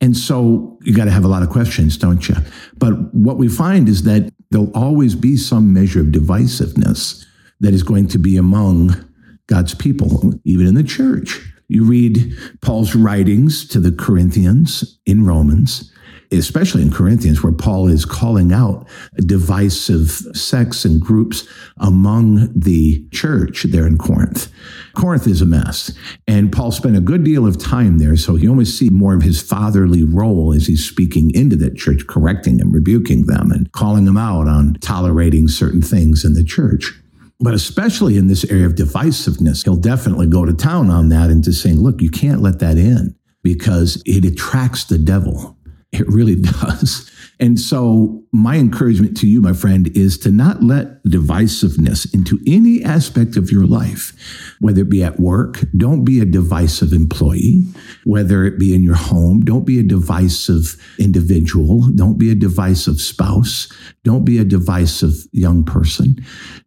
And 0.00 0.16
so 0.16 0.78
you 0.82 0.94
got 0.94 1.04
to 1.04 1.12
have 1.12 1.24
a 1.24 1.28
lot 1.28 1.44
of 1.44 1.50
questions, 1.50 1.96
don't 1.96 2.28
you? 2.28 2.34
But 2.76 3.14
what 3.14 3.38
we 3.38 3.48
find 3.48 3.88
is 3.88 4.02
that 4.02 4.32
there'll 4.50 4.76
always 4.76 5.14
be 5.14 5.36
some 5.36 5.72
measure 5.72 6.00
of 6.00 6.06
divisiveness 6.06 7.24
that 7.60 7.72
is 7.72 7.82
going 7.82 8.08
to 8.08 8.18
be 8.18 8.36
among 8.36 9.08
God's 9.46 9.74
people, 9.74 10.34
even 10.44 10.66
in 10.66 10.74
the 10.74 10.82
church. 10.82 11.40
You 11.68 11.84
read 11.84 12.32
Paul's 12.60 12.94
writings 12.94 13.66
to 13.68 13.80
the 13.80 13.92
Corinthians 13.92 14.98
in 15.04 15.26
Romans, 15.26 15.92
especially 16.30 16.82
in 16.82 16.92
Corinthians, 16.92 17.42
where 17.42 17.52
Paul 17.52 17.88
is 17.88 18.04
calling 18.04 18.52
out 18.52 18.88
divisive 19.16 20.10
sects 20.10 20.84
and 20.84 21.00
groups 21.00 21.46
among 21.78 22.52
the 22.54 23.04
church 23.10 23.64
there 23.64 23.86
in 23.86 23.98
Corinth. 23.98 24.48
Corinth 24.94 25.26
is 25.26 25.42
a 25.42 25.46
mess. 25.46 25.92
And 26.28 26.52
Paul 26.52 26.70
spent 26.70 26.96
a 26.96 27.00
good 27.00 27.24
deal 27.24 27.46
of 27.46 27.58
time 27.58 27.98
there, 27.98 28.16
so 28.16 28.36
he 28.36 28.48
almost 28.48 28.78
see 28.78 28.88
more 28.88 29.14
of 29.14 29.22
his 29.22 29.42
fatherly 29.42 30.04
role 30.04 30.52
as 30.52 30.66
he's 30.66 30.88
speaking 30.88 31.32
into 31.34 31.56
that 31.56 31.76
church, 31.76 32.06
correcting 32.06 32.60
and 32.60 32.72
rebuking 32.72 33.26
them, 33.26 33.50
and 33.50 33.70
calling 33.72 34.04
them 34.04 34.16
out 34.16 34.46
on 34.46 34.74
tolerating 34.80 35.48
certain 35.48 35.82
things 35.82 36.24
in 36.24 36.34
the 36.34 36.44
church. 36.44 36.92
But 37.38 37.54
especially 37.54 38.16
in 38.16 38.28
this 38.28 38.44
area 38.50 38.66
of 38.66 38.74
divisiveness, 38.74 39.64
he'll 39.64 39.76
definitely 39.76 40.26
go 40.26 40.44
to 40.44 40.54
town 40.54 40.90
on 40.90 41.10
that 41.10 41.28
and 41.30 41.44
just 41.44 41.62
saying, 41.62 41.80
look, 41.80 42.00
you 42.00 42.10
can't 42.10 42.40
let 42.40 42.60
that 42.60 42.78
in 42.78 43.14
because 43.42 44.02
it 44.06 44.24
attracts 44.24 44.84
the 44.84 44.98
devil. 44.98 45.56
It 45.92 46.08
really 46.08 46.36
does. 46.40 47.10
And 47.38 47.60
so, 47.60 48.22
my 48.32 48.56
encouragement 48.56 49.16
to 49.18 49.26
you, 49.26 49.42
my 49.42 49.52
friend, 49.52 49.88
is 49.94 50.16
to 50.18 50.30
not 50.30 50.62
let 50.62 51.02
divisiveness 51.04 52.12
into 52.14 52.38
any 52.46 52.82
aspect 52.82 53.36
of 53.36 53.50
your 53.50 53.66
life, 53.66 54.12
whether 54.60 54.80
it 54.82 54.88
be 54.88 55.02
at 55.02 55.20
work, 55.20 55.60
don't 55.76 56.04
be 56.04 56.20
a 56.20 56.24
divisive 56.24 56.92
employee, 56.92 57.64
whether 58.04 58.44
it 58.44 58.58
be 58.58 58.74
in 58.74 58.82
your 58.82 58.94
home, 58.94 59.40
don't 59.40 59.66
be 59.66 59.78
a 59.78 59.82
divisive 59.82 60.76
individual, 60.98 61.90
don't 61.94 62.18
be 62.18 62.30
a 62.30 62.34
divisive 62.34 63.00
spouse, 63.00 63.70
don't 64.02 64.24
be 64.24 64.38
a 64.38 64.44
divisive 64.44 65.14
young 65.32 65.62
person, 65.62 66.16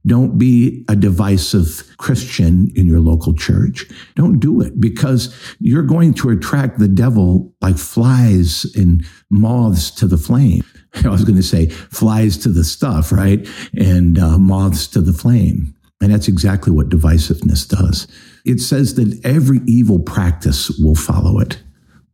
don't 0.06 0.38
be 0.38 0.86
a 0.88 0.96
divisive 0.96 1.84
Christian 1.98 2.72
in 2.76 2.88
your 2.88 3.02
local 3.02 3.34
church. 3.34 3.86
Don't 4.16 4.40
do 4.40 4.62
it 4.62 4.80
because 4.80 5.36
you're 5.60 5.84
going 5.84 6.14
to 6.16 6.30
attract 6.30 6.80
the 6.80 6.88
devil 6.88 7.54
like 7.62 7.78
flies 7.78 8.66
and 8.76 9.06
moths 9.30 9.92
to 9.92 10.08
the 10.08 10.18
flame. 10.18 10.64
I 11.04 11.10
was 11.10 11.24
going 11.24 11.36
to 11.36 11.44
say 11.44 11.68
flies 11.68 12.38
to 12.40 12.50
the 12.50 12.64
stuff, 12.64 13.12
right? 13.12 13.48
And 13.78 14.18
uh, 14.18 14.38
moths 14.38 14.88
to 14.88 15.02
the 15.02 15.14
flame. 15.14 15.76
And 16.02 16.14
that's 16.14 16.28
exactly 16.28 16.72
what 16.72 16.90
divisiveness 16.90 17.68
does. 17.68 18.08
It 18.46 18.60
says 18.60 18.96
that 18.96 19.20
every 19.26 19.60
evil 19.66 20.00
practice 20.00 20.70
will 20.80 20.96
follow 20.96 21.40
it. 21.40 21.62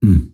Mm. 0.04 0.32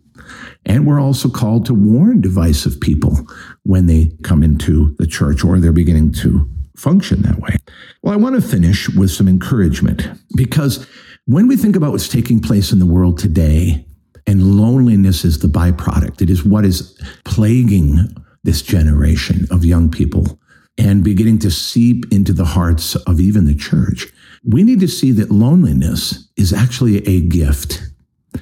And 0.66 0.88
we're 0.88 1.02
also 1.02 1.28
called 1.28 1.66
to 1.66 1.74
warn 1.74 2.22
divisive 2.22 2.80
people 2.80 3.28
when 3.64 3.88
they 3.88 4.12
come 4.24 4.44
into 4.44 4.96
the 5.00 5.08
church 5.08 5.44
or 5.44 5.60
they're 5.60 5.72
beginning 5.72 6.14
to 6.14 6.50
function 6.78 7.24
that 7.24 7.40
way. 7.40 7.58
Well, 8.02 8.14
I 8.14 8.18
want 8.18 8.36
to 8.36 8.42
finish 8.42 8.88
with 8.90 9.12
some 9.12 9.28
encouragement 9.28 10.08
because 10.36 10.88
when 11.26 11.48
we 11.48 11.58
think 11.58 11.76
about 11.76 11.92
what's 11.92 12.08
taking 12.08 12.40
place 12.40 12.72
in 12.72 12.80
the 12.80 12.86
world 12.86 13.18
today, 13.18 13.86
and 14.28 14.58
loneliness 14.58 15.26
is 15.26 15.40
the 15.40 15.48
byproduct, 15.48 16.22
it 16.22 16.30
is 16.30 16.44
what 16.44 16.66
is 16.66 17.00
plaguing 17.26 18.16
this 18.44 18.62
generation 18.62 19.48
of 19.52 19.66
young 19.66 19.90
people 19.90 20.40
and 20.78 21.04
beginning 21.04 21.40
to 21.40 21.52
seep 21.52 22.06
into 22.12 22.34
the 22.34 22.46
hearts 22.46 22.96
of 22.96 23.20
even 23.20 23.46
the 23.46 23.56
church. 23.56 24.08
We 24.44 24.64
need 24.64 24.80
to 24.80 24.88
see 24.88 25.12
that 25.12 25.30
loneliness 25.30 26.30
is 26.38 26.54
actually 26.54 27.06
a 27.08 27.22
gift. 27.22 27.84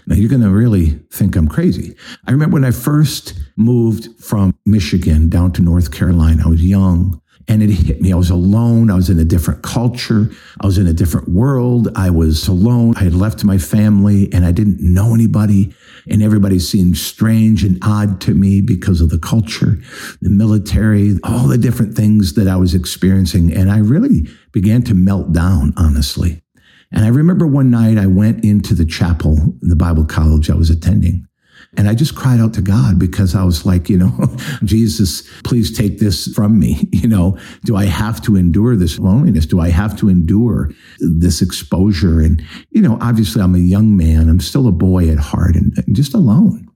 Now, 0.06 0.16
you're 0.16 0.30
going 0.30 0.44
to 0.44 0.50
really 0.50 1.00
think 1.12 1.36
I'm 1.36 1.48
crazy. 1.48 1.96
I 2.28 2.32
remember 2.32 2.54
when 2.54 2.64
I 2.64 2.72
first 2.72 3.34
moved 3.58 4.08
from 4.22 4.56
Michigan 4.66 5.30
down 5.30 5.52
to 5.54 5.62
North 5.62 5.92
Carolina, 5.92 6.44
I 6.46 6.50
was 6.50 6.64
young 6.64 7.22
and 7.50 7.64
it 7.64 7.72
hit 7.72 8.00
me. 8.00 8.14
I 8.14 8.16
was 8.16 8.30
alone. 8.30 8.92
I 8.92 8.96
was 8.96 9.10
in 9.10 9.18
a 9.18 9.26
different 9.26 9.64
culture. 9.64 10.30
I 10.62 10.68
was 10.68 10.78
in 10.78 10.86
a 10.86 10.94
different 10.94 11.28
world. 11.28 11.90
I 11.96 12.12
was 12.12 12.48
alone. 12.48 12.94
I 12.96 13.04
had 13.04 13.16
left 13.16 13.44
my 13.44 13.58
family 13.58 14.32
and 14.32 14.46
I 14.46 14.52
didn't 14.52 14.78
know 14.80 15.16
anybody. 15.16 15.74
And 16.08 16.22
everybody 16.22 16.60
seemed 16.60 16.98
strange 16.98 17.64
and 17.64 17.80
odd 17.84 18.22
to 18.22 18.36
me 18.36 18.62
because 18.62 19.02
of 19.02 19.10
the 19.10 19.18
culture, 19.18 19.80
the 20.22 20.30
military, 20.30 21.18
all 21.24 21.48
the 21.48 21.58
different 21.58 21.96
things 21.96 22.34
that 22.36 22.48
I 22.48 22.56
was 22.56 22.76
experiencing. 22.76 23.52
And 23.52 23.72
I 23.72 23.80
really 23.80 24.30
began 24.52 24.84
to 24.84 24.94
melt 24.94 25.34
down, 25.34 25.74
honestly. 25.76 26.44
And 26.92 27.04
I 27.04 27.10
remember 27.10 27.48
one 27.48 27.72
night 27.72 27.98
I 27.98 28.06
went 28.06 28.46
into 28.46 28.76
the 28.76 28.86
chapel 28.86 29.38
in 29.62 29.70
the 29.70 29.76
Bible 29.76 30.06
college 30.06 30.52
I 30.52 30.56
was 30.56 30.70
attending. 30.70 31.29
And 31.78 31.88
I 31.88 31.94
just 31.94 32.16
cried 32.16 32.40
out 32.40 32.54
to 32.56 32.62
God 32.62 32.98
because 32.98 33.36
I 33.36 33.44
was 33.44 33.66
like, 33.66 33.90
you 33.90 33.98
know, 33.98 34.12
Jesus, 34.64 35.24
please 35.44 35.76
take 35.76 36.00
this 36.00 36.28
from 36.34 36.60
me. 36.60 36.88
You 37.00 37.08
know, 37.08 37.38
do 37.64 37.78
I 37.78 37.86
have 37.86 38.22
to 38.24 38.36
endure 38.36 38.76
this 38.76 39.00
loneliness? 39.00 39.46
Do 39.46 39.62
I 39.62 39.70
have 39.70 39.98
to 40.00 40.10
endure 40.10 40.70
this 41.00 41.42
exposure? 41.42 42.20
And, 42.20 42.44
you 42.72 42.82
know, 42.82 42.98
obviously 43.00 43.42
I'm 43.42 43.56
a 43.56 43.60
young 43.60 43.96
man. 43.96 44.28
I'm 44.28 44.42
still 44.42 44.68
a 44.68 44.74
boy 44.74 45.10
at 45.10 45.18
heart 45.18 45.56
and, 45.56 45.74
just 45.96 46.14
alone, 46.14 46.68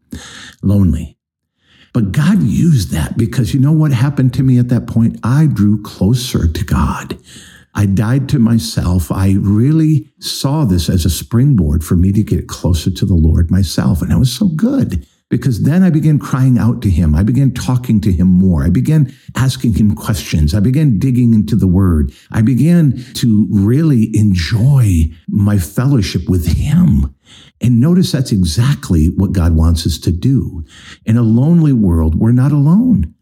lonely. 0.61 1.17
But 1.93 2.13
God 2.13 2.41
used 2.41 2.91
that 2.91 3.17
because 3.17 3.53
you 3.53 3.59
know 3.59 3.73
what 3.73 3.91
happened 3.91 4.33
to 4.35 4.43
me 4.43 4.57
at 4.59 4.69
that 4.69 4.87
point? 4.87 5.19
I 5.23 5.47
drew 5.47 5.81
closer 5.83 6.47
to 6.47 6.63
God. 6.63 7.19
I 7.75 7.85
died 7.85 8.29
to 8.29 8.39
myself. 8.39 9.11
I 9.11 9.35
really 9.39 10.11
saw 10.19 10.63
this 10.65 10.89
as 10.89 11.05
a 11.05 11.09
springboard 11.09 11.83
for 11.83 11.95
me 11.95 12.11
to 12.11 12.23
get 12.23 12.47
closer 12.47 12.91
to 12.91 13.05
the 13.05 13.15
Lord 13.15 13.49
myself. 13.49 14.01
And 14.01 14.11
it 14.11 14.17
was 14.17 14.33
so 14.33 14.47
good 14.49 15.07
because 15.33 15.63
then 15.63 15.81
I 15.81 15.89
began 15.89 16.19
crying 16.19 16.59
out 16.59 16.83
to 16.83 16.91
him. 16.91 17.15
I 17.15 17.23
began 17.23 17.51
talking 17.51 17.99
to 18.01 18.11
him 18.11 18.27
more. 18.27 18.63
I 18.63 18.69
began 18.69 19.11
asking 19.35 19.73
him 19.73 19.95
questions. 19.95 20.53
I 20.53 20.59
began 20.59 20.99
digging 20.99 21.33
into 21.33 21.55
the 21.55 21.67
word. 21.67 22.13
I 22.31 22.43
began 22.43 23.03
to 23.15 23.47
really 23.49 24.11
enjoy 24.15 25.05
my 25.27 25.57
fellowship 25.57 26.29
with 26.29 26.45
him. 26.45 27.15
And 27.59 27.81
notice 27.81 28.11
that's 28.11 28.31
exactly 28.31 29.07
what 29.07 29.31
God 29.31 29.55
wants 29.55 29.87
us 29.87 29.97
to 30.01 30.11
do. 30.11 30.63
In 31.05 31.17
a 31.17 31.23
lonely 31.23 31.73
world, 31.73 32.13
we're 32.13 32.31
not 32.31 32.51
alone. 32.51 33.15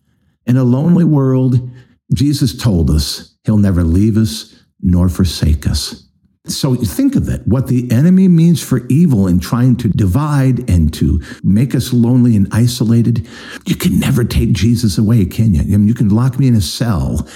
In 0.45 0.57
a 0.57 0.65
lonely 0.65 1.05
world, 1.05 1.69
Jesus 2.13 2.57
told 2.57 2.89
us 2.89 3.30
He'll 3.43 3.57
never 3.57 3.83
leave 3.83 4.17
us 4.17 4.55
nor 4.81 5.09
forsake 5.09 5.67
us. 5.67 6.07
So 6.47 6.73
think 6.73 7.15
of 7.15 7.29
it, 7.29 7.45
what 7.45 7.67
the 7.67 7.89
enemy 7.91 8.27
means 8.27 8.63
for 8.63 8.85
evil 8.87 9.27
in 9.27 9.39
trying 9.39 9.75
to 9.77 9.89
divide 9.89 10.67
and 10.69 10.91
to 10.95 11.21
make 11.43 11.75
us 11.75 11.93
lonely 11.93 12.35
and 12.35 12.47
isolated. 12.51 13.27
You 13.67 13.75
can 13.75 13.99
never 13.99 14.23
take 14.23 14.51
Jesus 14.51 14.97
away, 14.97 15.25
can 15.25 15.53
you? 15.53 15.61
I 15.61 15.65
mean, 15.65 15.87
you 15.87 15.93
can 15.93 16.09
lock 16.09 16.39
me 16.39 16.47
in 16.47 16.55
a 16.55 16.61
cell 16.61 17.27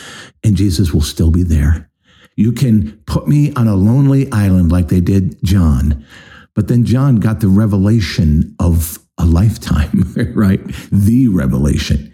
and 0.44 0.56
Jesus 0.56 0.92
will 0.92 1.02
still 1.02 1.30
be 1.30 1.44
there. 1.44 1.90
You 2.36 2.52
can 2.52 3.00
put 3.06 3.28
me 3.28 3.54
on 3.54 3.68
a 3.68 3.76
lonely 3.76 4.30
island 4.32 4.72
like 4.72 4.88
they 4.88 5.02
did 5.02 5.42
John. 5.44 6.04
But 6.56 6.68
then 6.68 6.84
John 6.84 7.18
got 7.18 7.42
the 7.42 7.48
revelation 7.48 8.56
of 8.60 8.98
a 9.20 9.26
lifetime, 9.26 10.14
right? 10.34 10.62
The 10.92 11.28
revelation. 11.28 12.12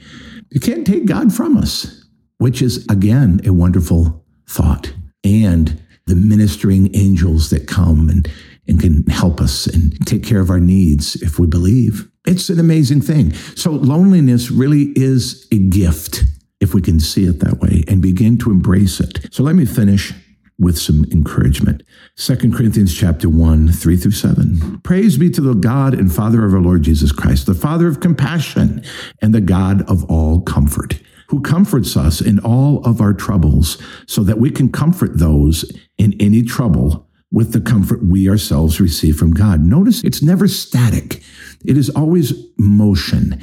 You 0.50 0.60
can't 0.60 0.86
take 0.86 1.06
God 1.06 1.34
from 1.34 1.56
us 1.56 2.01
which 2.42 2.60
is 2.60 2.84
again 2.90 3.40
a 3.46 3.54
wonderful 3.54 4.26
thought. 4.50 4.92
And 5.24 5.80
the 6.08 6.16
ministering 6.16 6.90
angels 6.96 7.52
that 7.52 7.68
come 7.68 8.10
and, 8.10 8.28
and 8.68 8.80
can 8.80 9.04
help 9.06 9.40
us 9.40 9.68
and 9.68 9.96
take 10.08 10.24
care 10.24 10.40
of 10.40 10.50
our 10.50 10.60
needs 10.60 11.16
if 11.22 11.38
we 11.38 11.46
believe. 11.46 12.10
It's 12.26 12.50
an 12.50 12.60
amazing 12.60 13.02
thing. 13.02 13.34
So, 13.34 13.70
loneliness 13.70 14.50
really 14.50 14.92
is 14.96 15.48
a 15.52 15.60
gift 15.60 16.24
if 16.60 16.74
we 16.74 16.82
can 16.82 17.00
see 17.00 17.26
it 17.26 17.42
that 17.42 17.60
way 17.60 17.84
and 17.88 18.02
begin 18.02 18.40
to 18.40 18.50
embrace 18.50 19.00
it. 19.00 19.28
So, 19.32 19.44
let 19.44 19.56
me 19.56 19.66
finish 19.66 20.12
with 20.58 20.80
some 20.80 21.06
encouragement. 21.12 21.84
2 22.16 22.36
Corinthians 22.52 22.98
chapter 22.98 23.30
1, 23.30 23.72
3 23.72 23.98
through 23.98 24.12
7. 24.12 24.80
Praise 24.82 25.16
be 25.16 25.30
to 25.30 25.42
the 25.42 25.54
God 25.54 25.94
and 25.94 26.12
Father 26.12 26.44
of 26.44 26.56
our 26.56 26.60
Lord 26.60 26.82
Jesus 26.82 27.12
Christ, 27.12 27.46
the 27.46 27.54
Father 27.54 27.88
of 27.88 28.00
compassion 28.00 28.84
and 29.22 29.32
the 29.32 29.42
God 29.42 29.88
of 29.88 30.04
all 30.06 30.42
comfort 30.42 31.00
who 31.32 31.42
comforts 31.42 31.96
us 31.96 32.20
in 32.20 32.40
all 32.40 32.86
of 32.86 33.00
our 33.00 33.14
troubles, 33.14 33.82
so 34.06 34.22
that 34.22 34.38
we 34.38 34.52
can 34.52 34.70
comfort 34.70 35.18
those 35.18 35.72
in 35.98 36.14
any 36.20 36.44
trouble 36.44 37.08
with 37.32 37.54
the 37.54 37.62
comfort 37.62 38.06
we 38.06 38.30
ourselves 38.30 38.82
receive 38.82 39.16
from 39.16 39.32
God. 39.32 39.62
Notice 39.62 40.04
it's 40.04 40.22
never 40.22 40.50
static. 40.50 41.24
It 41.66 41.78
is 41.78 41.90
always 41.90 42.34
motion 42.58 43.42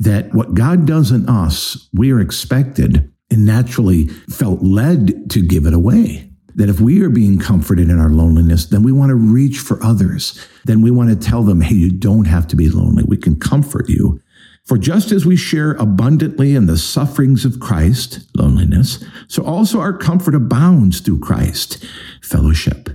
that 0.00 0.34
what 0.34 0.54
God 0.54 0.84
does 0.84 1.12
in 1.12 1.28
us, 1.28 1.88
we 1.94 2.10
are 2.10 2.20
expected 2.20 3.12
and 3.30 3.46
naturally 3.46 4.08
felt 4.28 4.60
led 4.62 5.30
to 5.30 5.40
give 5.40 5.64
it 5.64 5.74
away. 5.74 6.32
That 6.56 6.68
if 6.68 6.80
we 6.80 7.02
are 7.02 7.10
being 7.10 7.38
comforted 7.38 7.88
in 7.88 8.00
our 8.00 8.08
loneliness, 8.08 8.66
then 8.66 8.82
we 8.82 8.90
want 8.90 9.10
to 9.10 9.14
reach 9.14 9.60
for 9.60 9.80
others. 9.80 10.44
Then 10.64 10.82
we 10.82 10.90
want 10.90 11.10
to 11.10 11.28
tell 11.28 11.44
them, 11.44 11.60
hey, 11.60 11.76
you 11.76 11.92
don't 11.92 12.24
have 12.24 12.48
to 12.48 12.56
be 12.56 12.68
lonely. 12.68 13.04
We 13.06 13.16
can 13.16 13.38
comfort 13.38 13.88
you 13.88 14.20
for 14.68 14.76
just 14.76 15.10
as 15.12 15.24
we 15.24 15.34
share 15.34 15.72
abundantly 15.72 16.54
in 16.54 16.66
the 16.66 16.76
sufferings 16.76 17.46
of 17.46 17.58
Christ, 17.58 18.28
loneliness, 18.36 19.02
so 19.26 19.42
also 19.42 19.80
our 19.80 19.96
comfort 19.96 20.34
abounds 20.34 21.00
through 21.00 21.20
Christ, 21.20 21.82
fellowship. 22.20 22.90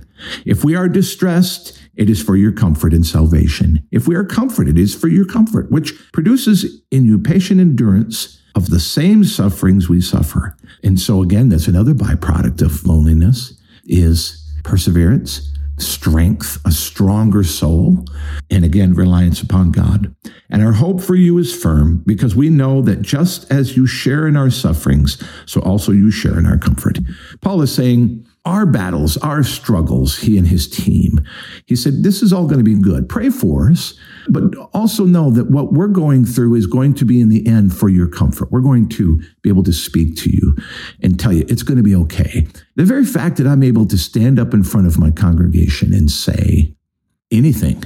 If 0.46 0.62
we 0.62 0.76
are 0.76 0.88
distressed, 0.88 1.76
it 1.96 2.08
is 2.08 2.22
for 2.22 2.36
your 2.36 2.52
comfort 2.52 2.94
and 2.94 3.04
salvation. 3.04 3.86
If 3.90 4.06
we 4.06 4.14
are 4.14 4.24
comforted, 4.24 4.78
it 4.78 4.82
is 4.82 4.94
for 4.94 5.08
your 5.08 5.24
comfort, 5.24 5.72
which 5.72 5.94
produces 6.12 6.80
in 6.92 7.06
you 7.06 7.18
patient 7.18 7.60
endurance 7.60 8.40
of 8.54 8.70
the 8.70 8.80
same 8.80 9.24
sufferings 9.24 9.88
we 9.88 10.00
suffer. 10.00 10.56
And 10.84 11.00
so 11.00 11.22
again, 11.22 11.48
that's 11.48 11.66
another 11.66 11.92
byproduct 11.92 12.62
of 12.62 12.86
loneliness 12.86 13.60
is 13.84 14.40
perseverance, 14.62 15.52
strength, 15.86 16.60
a 16.64 16.70
stronger 16.70 17.44
soul, 17.44 18.04
and 18.50 18.64
again, 18.64 18.94
reliance 18.94 19.42
upon 19.42 19.70
God. 19.70 20.14
And 20.50 20.62
our 20.62 20.72
hope 20.72 21.00
for 21.00 21.14
you 21.14 21.38
is 21.38 21.54
firm 21.54 22.02
because 22.06 22.34
we 22.34 22.48
know 22.48 22.82
that 22.82 23.02
just 23.02 23.50
as 23.50 23.76
you 23.76 23.86
share 23.86 24.26
in 24.26 24.36
our 24.36 24.50
sufferings, 24.50 25.22
so 25.46 25.60
also 25.60 25.92
you 25.92 26.10
share 26.10 26.38
in 26.38 26.46
our 26.46 26.58
comfort. 26.58 26.98
Paul 27.40 27.62
is 27.62 27.74
saying, 27.74 28.26
our 28.44 28.66
battles, 28.66 29.16
our 29.18 29.42
struggles, 29.42 30.18
he 30.18 30.36
and 30.36 30.46
his 30.46 30.68
team. 30.68 31.20
He 31.66 31.74
said, 31.74 32.02
This 32.02 32.22
is 32.22 32.32
all 32.32 32.46
going 32.46 32.58
to 32.58 32.64
be 32.64 32.78
good. 32.78 33.08
Pray 33.08 33.30
for 33.30 33.70
us, 33.70 33.94
but 34.28 34.54
also 34.74 35.06
know 35.06 35.30
that 35.30 35.50
what 35.50 35.72
we're 35.72 35.88
going 35.88 36.26
through 36.26 36.54
is 36.54 36.66
going 36.66 36.94
to 36.94 37.06
be 37.06 37.20
in 37.20 37.30
the 37.30 37.46
end 37.46 37.74
for 37.74 37.88
your 37.88 38.06
comfort. 38.06 38.50
We're 38.52 38.60
going 38.60 38.88
to 38.90 39.22
be 39.42 39.48
able 39.48 39.62
to 39.62 39.72
speak 39.72 40.16
to 40.18 40.30
you 40.30 40.56
and 41.02 41.18
tell 41.18 41.32
you 41.32 41.46
it's 41.48 41.62
going 41.62 41.78
to 41.78 41.82
be 41.82 41.94
okay. 41.96 42.46
The 42.76 42.84
very 42.84 43.06
fact 43.06 43.38
that 43.38 43.46
I'm 43.46 43.62
able 43.62 43.86
to 43.86 43.96
stand 43.96 44.38
up 44.38 44.52
in 44.52 44.62
front 44.62 44.86
of 44.86 44.98
my 44.98 45.10
congregation 45.10 45.94
and 45.94 46.10
say 46.10 46.74
anything, 47.30 47.82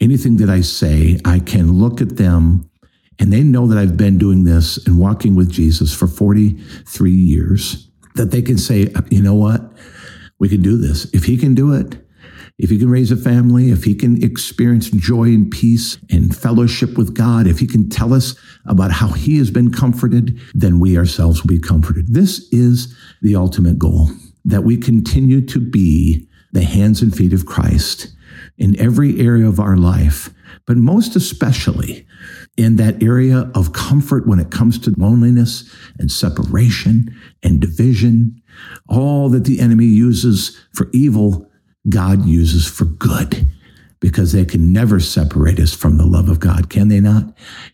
anything 0.00 0.36
that 0.36 0.48
I 0.48 0.60
say, 0.60 1.18
I 1.24 1.40
can 1.40 1.72
look 1.72 2.00
at 2.00 2.16
them 2.16 2.70
and 3.18 3.32
they 3.32 3.42
know 3.42 3.66
that 3.66 3.78
I've 3.78 3.96
been 3.96 4.16
doing 4.16 4.44
this 4.44 4.84
and 4.86 4.98
walking 4.98 5.34
with 5.34 5.50
Jesus 5.50 5.92
for 5.92 6.06
43 6.06 7.10
years 7.10 7.88
that 8.14 8.30
they 8.30 8.42
can 8.42 8.58
say, 8.58 8.92
you 9.10 9.22
know 9.22 9.34
what? 9.34 9.72
We 10.38 10.48
can 10.48 10.62
do 10.62 10.76
this. 10.76 11.06
If 11.12 11.24
he 11.24 11.36
can 11.36 11.54
do 11.54 11.72
it, 11.72 11.96
if 12.58 12.70
he 12.70 12.78
can 12.78 12.90
raise 12.90 13.10
a 13.10 13.16
family, 13.16 13.70
if 13.70 13.84
he 13.84 13.94
can 13.94 14.22
experience 14.22 14.90
joy 14.90 15.24
and 15.24 15.50
peace 15.50 15.98
and 16.10 16.36
fellowship 16.36 16.96
with 16.98 17.14
God, 17.14 17.46
if 17.46 17.58
he 17.58 17.66
can 17.66 17.88
tell 17.88 18.12
us 18.12 18.34
about 18.66 18.92
how 18.92 19.08
he 19.08 19.38
has 19.38 19.50
been 19.50 19.72
comforted, 19.72 20.38
then 20.54 20.78
we 20.78 20.96
ourselves 20.98 21.42
will 21.42 21.48
be 21.48 21.60
comforted. 21.60 22.12
This 22.12 22.48
is 22.52 22.96
the 23.22 23.36
ultimate 23.36 23.78
goal 23.78 24.10
that 24.44 24.64
we 24.64 24.76
continue 24.76 25.40
to 25.46 25.58
be 25.58 26.28
the 26.52 26.64
hands 26.64 27.02
and 27.02 27.16
feet 27.16 27.32
of 27.32 27.46
Christ 27.46 28.14
in 28.58 28.78
every 28.78 29.20
area 29.20 29.48
of 29.48 29.58
our 29.58 29.76
life, 29.76 30.30
but 30.66 30.76
most 30.76 31.16
especially 31.16 32.06
in 32.56 32.76
that 32.76 33.02
area 33.02 33.50
of 33.54 33.72
comfort 33.72 34.26
when 34.26 34.38
it 34.38 34.50
comes 34.50 34.78
to 34.78 34.94
loneliness 34.98 35.70
and 35.98 36.10
separation 36.10 37.14
and 37.42 37.60
division. 37.60 38.42
All 38.88 39.28
that 39.30 39.44
the 39.44 39.60
enemy 39.60 39.86
uses 39.86 40.60
for 40.72 40.88
evil, 40.92 41.50
God 41.88 42.26
uses 42.26 42.66
for 42.66 42.84
good 42.84 43.46
because 44.02 44.32
they 44.32 44.44
can 44.44 44.72
never 44.72 44.98
separate 44.98 45.60
us 45.60 45.72
from 45.72 45.96
the 45.96 46.04
love 46.04 46.28
of 46.28 46.40
God, 46.40 46.68
can 46.68 46.88
they 46.88 46.98
not? 46.98 47.24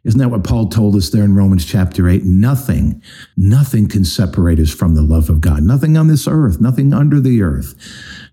Isn't 0.04 0.20
that 0.20 0.28
what 0.28 0.44
Paul 0.44 0.68
told 0.68 0.94
us 0.94 1.08
there 1.08 1.24
in 1.24 1.34
Romans 1.34 1.64
chapter 1.64 2.06
8? 2.06 2.22
Nothing, 2.22 3.02
nothing 3.38 3.88
can 3.88 4.04
separate 4.04 4.58
us 4.58 4.70
from 4.70 4.94
the 4.94 5.02
love 5.02 5.30
of 5.30 5.40
God. 5.40 5.62
Nothing 5.62 5.96
on 5.96 6.06
this 6.06 6.28
earth, 6.28 6.60
nothing 6.60 6.92
under 6.92 7.18
the 7.18 7.42
earth, 7.42 7.74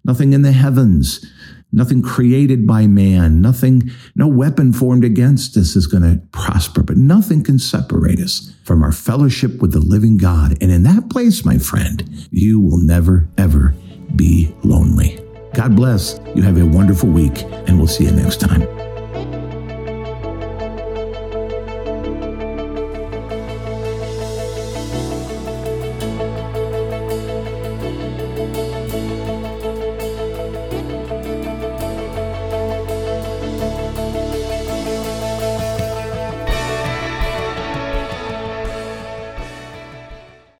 nothing 0.05 0.33
in 0.33 0.41
the 0.41 0.51
heavens 0.51 1.25
nothing 1.75 2.01
created 2.01 2.65
by 2.65 2.87
man, 2.87 3.41
nothing, 3.41 3.91
no 4.15 4.27
weapon 4.27 4.71
formed 4.71 5.03
against 5.03 5.57
us 5.57 5.75
is 5.75 5.87
going 5.87 6.03
to 6.03 6.25
prosper, 6.27 6.81
but 6.81 6.97
nothing 6.97 7.43
can 7.43 7.59
separate 7.59 8.19
us 8.19 8.53
from 8.63 8.81
our 8.81 8.93
fellowship 8.93 9.61
with 9.61 9.73
the 9.73 9.79
living 9.79 10.17
God. 10.17 10.57
And 10.61 10.71
in 10.71 10.83
that 10.83 11.09
place, 11.09 11.45
my 11.45 11.57
friend, 11.57 12.27
you 12.31 12.59
will 12.59 12.77
never, 12.77 13.27
ever 13.37 13.75
be 14.15 14.55
lonely. 14.63 15.19
God 15.53 15.75
bless. 15.75 16.19
You 16.33 16.41
have 16.43 16.57
a 16.57 16.65
wonderful 16.65 17.09
week, 17.09 17.43
and 17.43 17.77
we'll 17.77 17.87
see 17.87 18.05
you 18.05 18.11
next 18.11 18.39
time. 18.39 18.94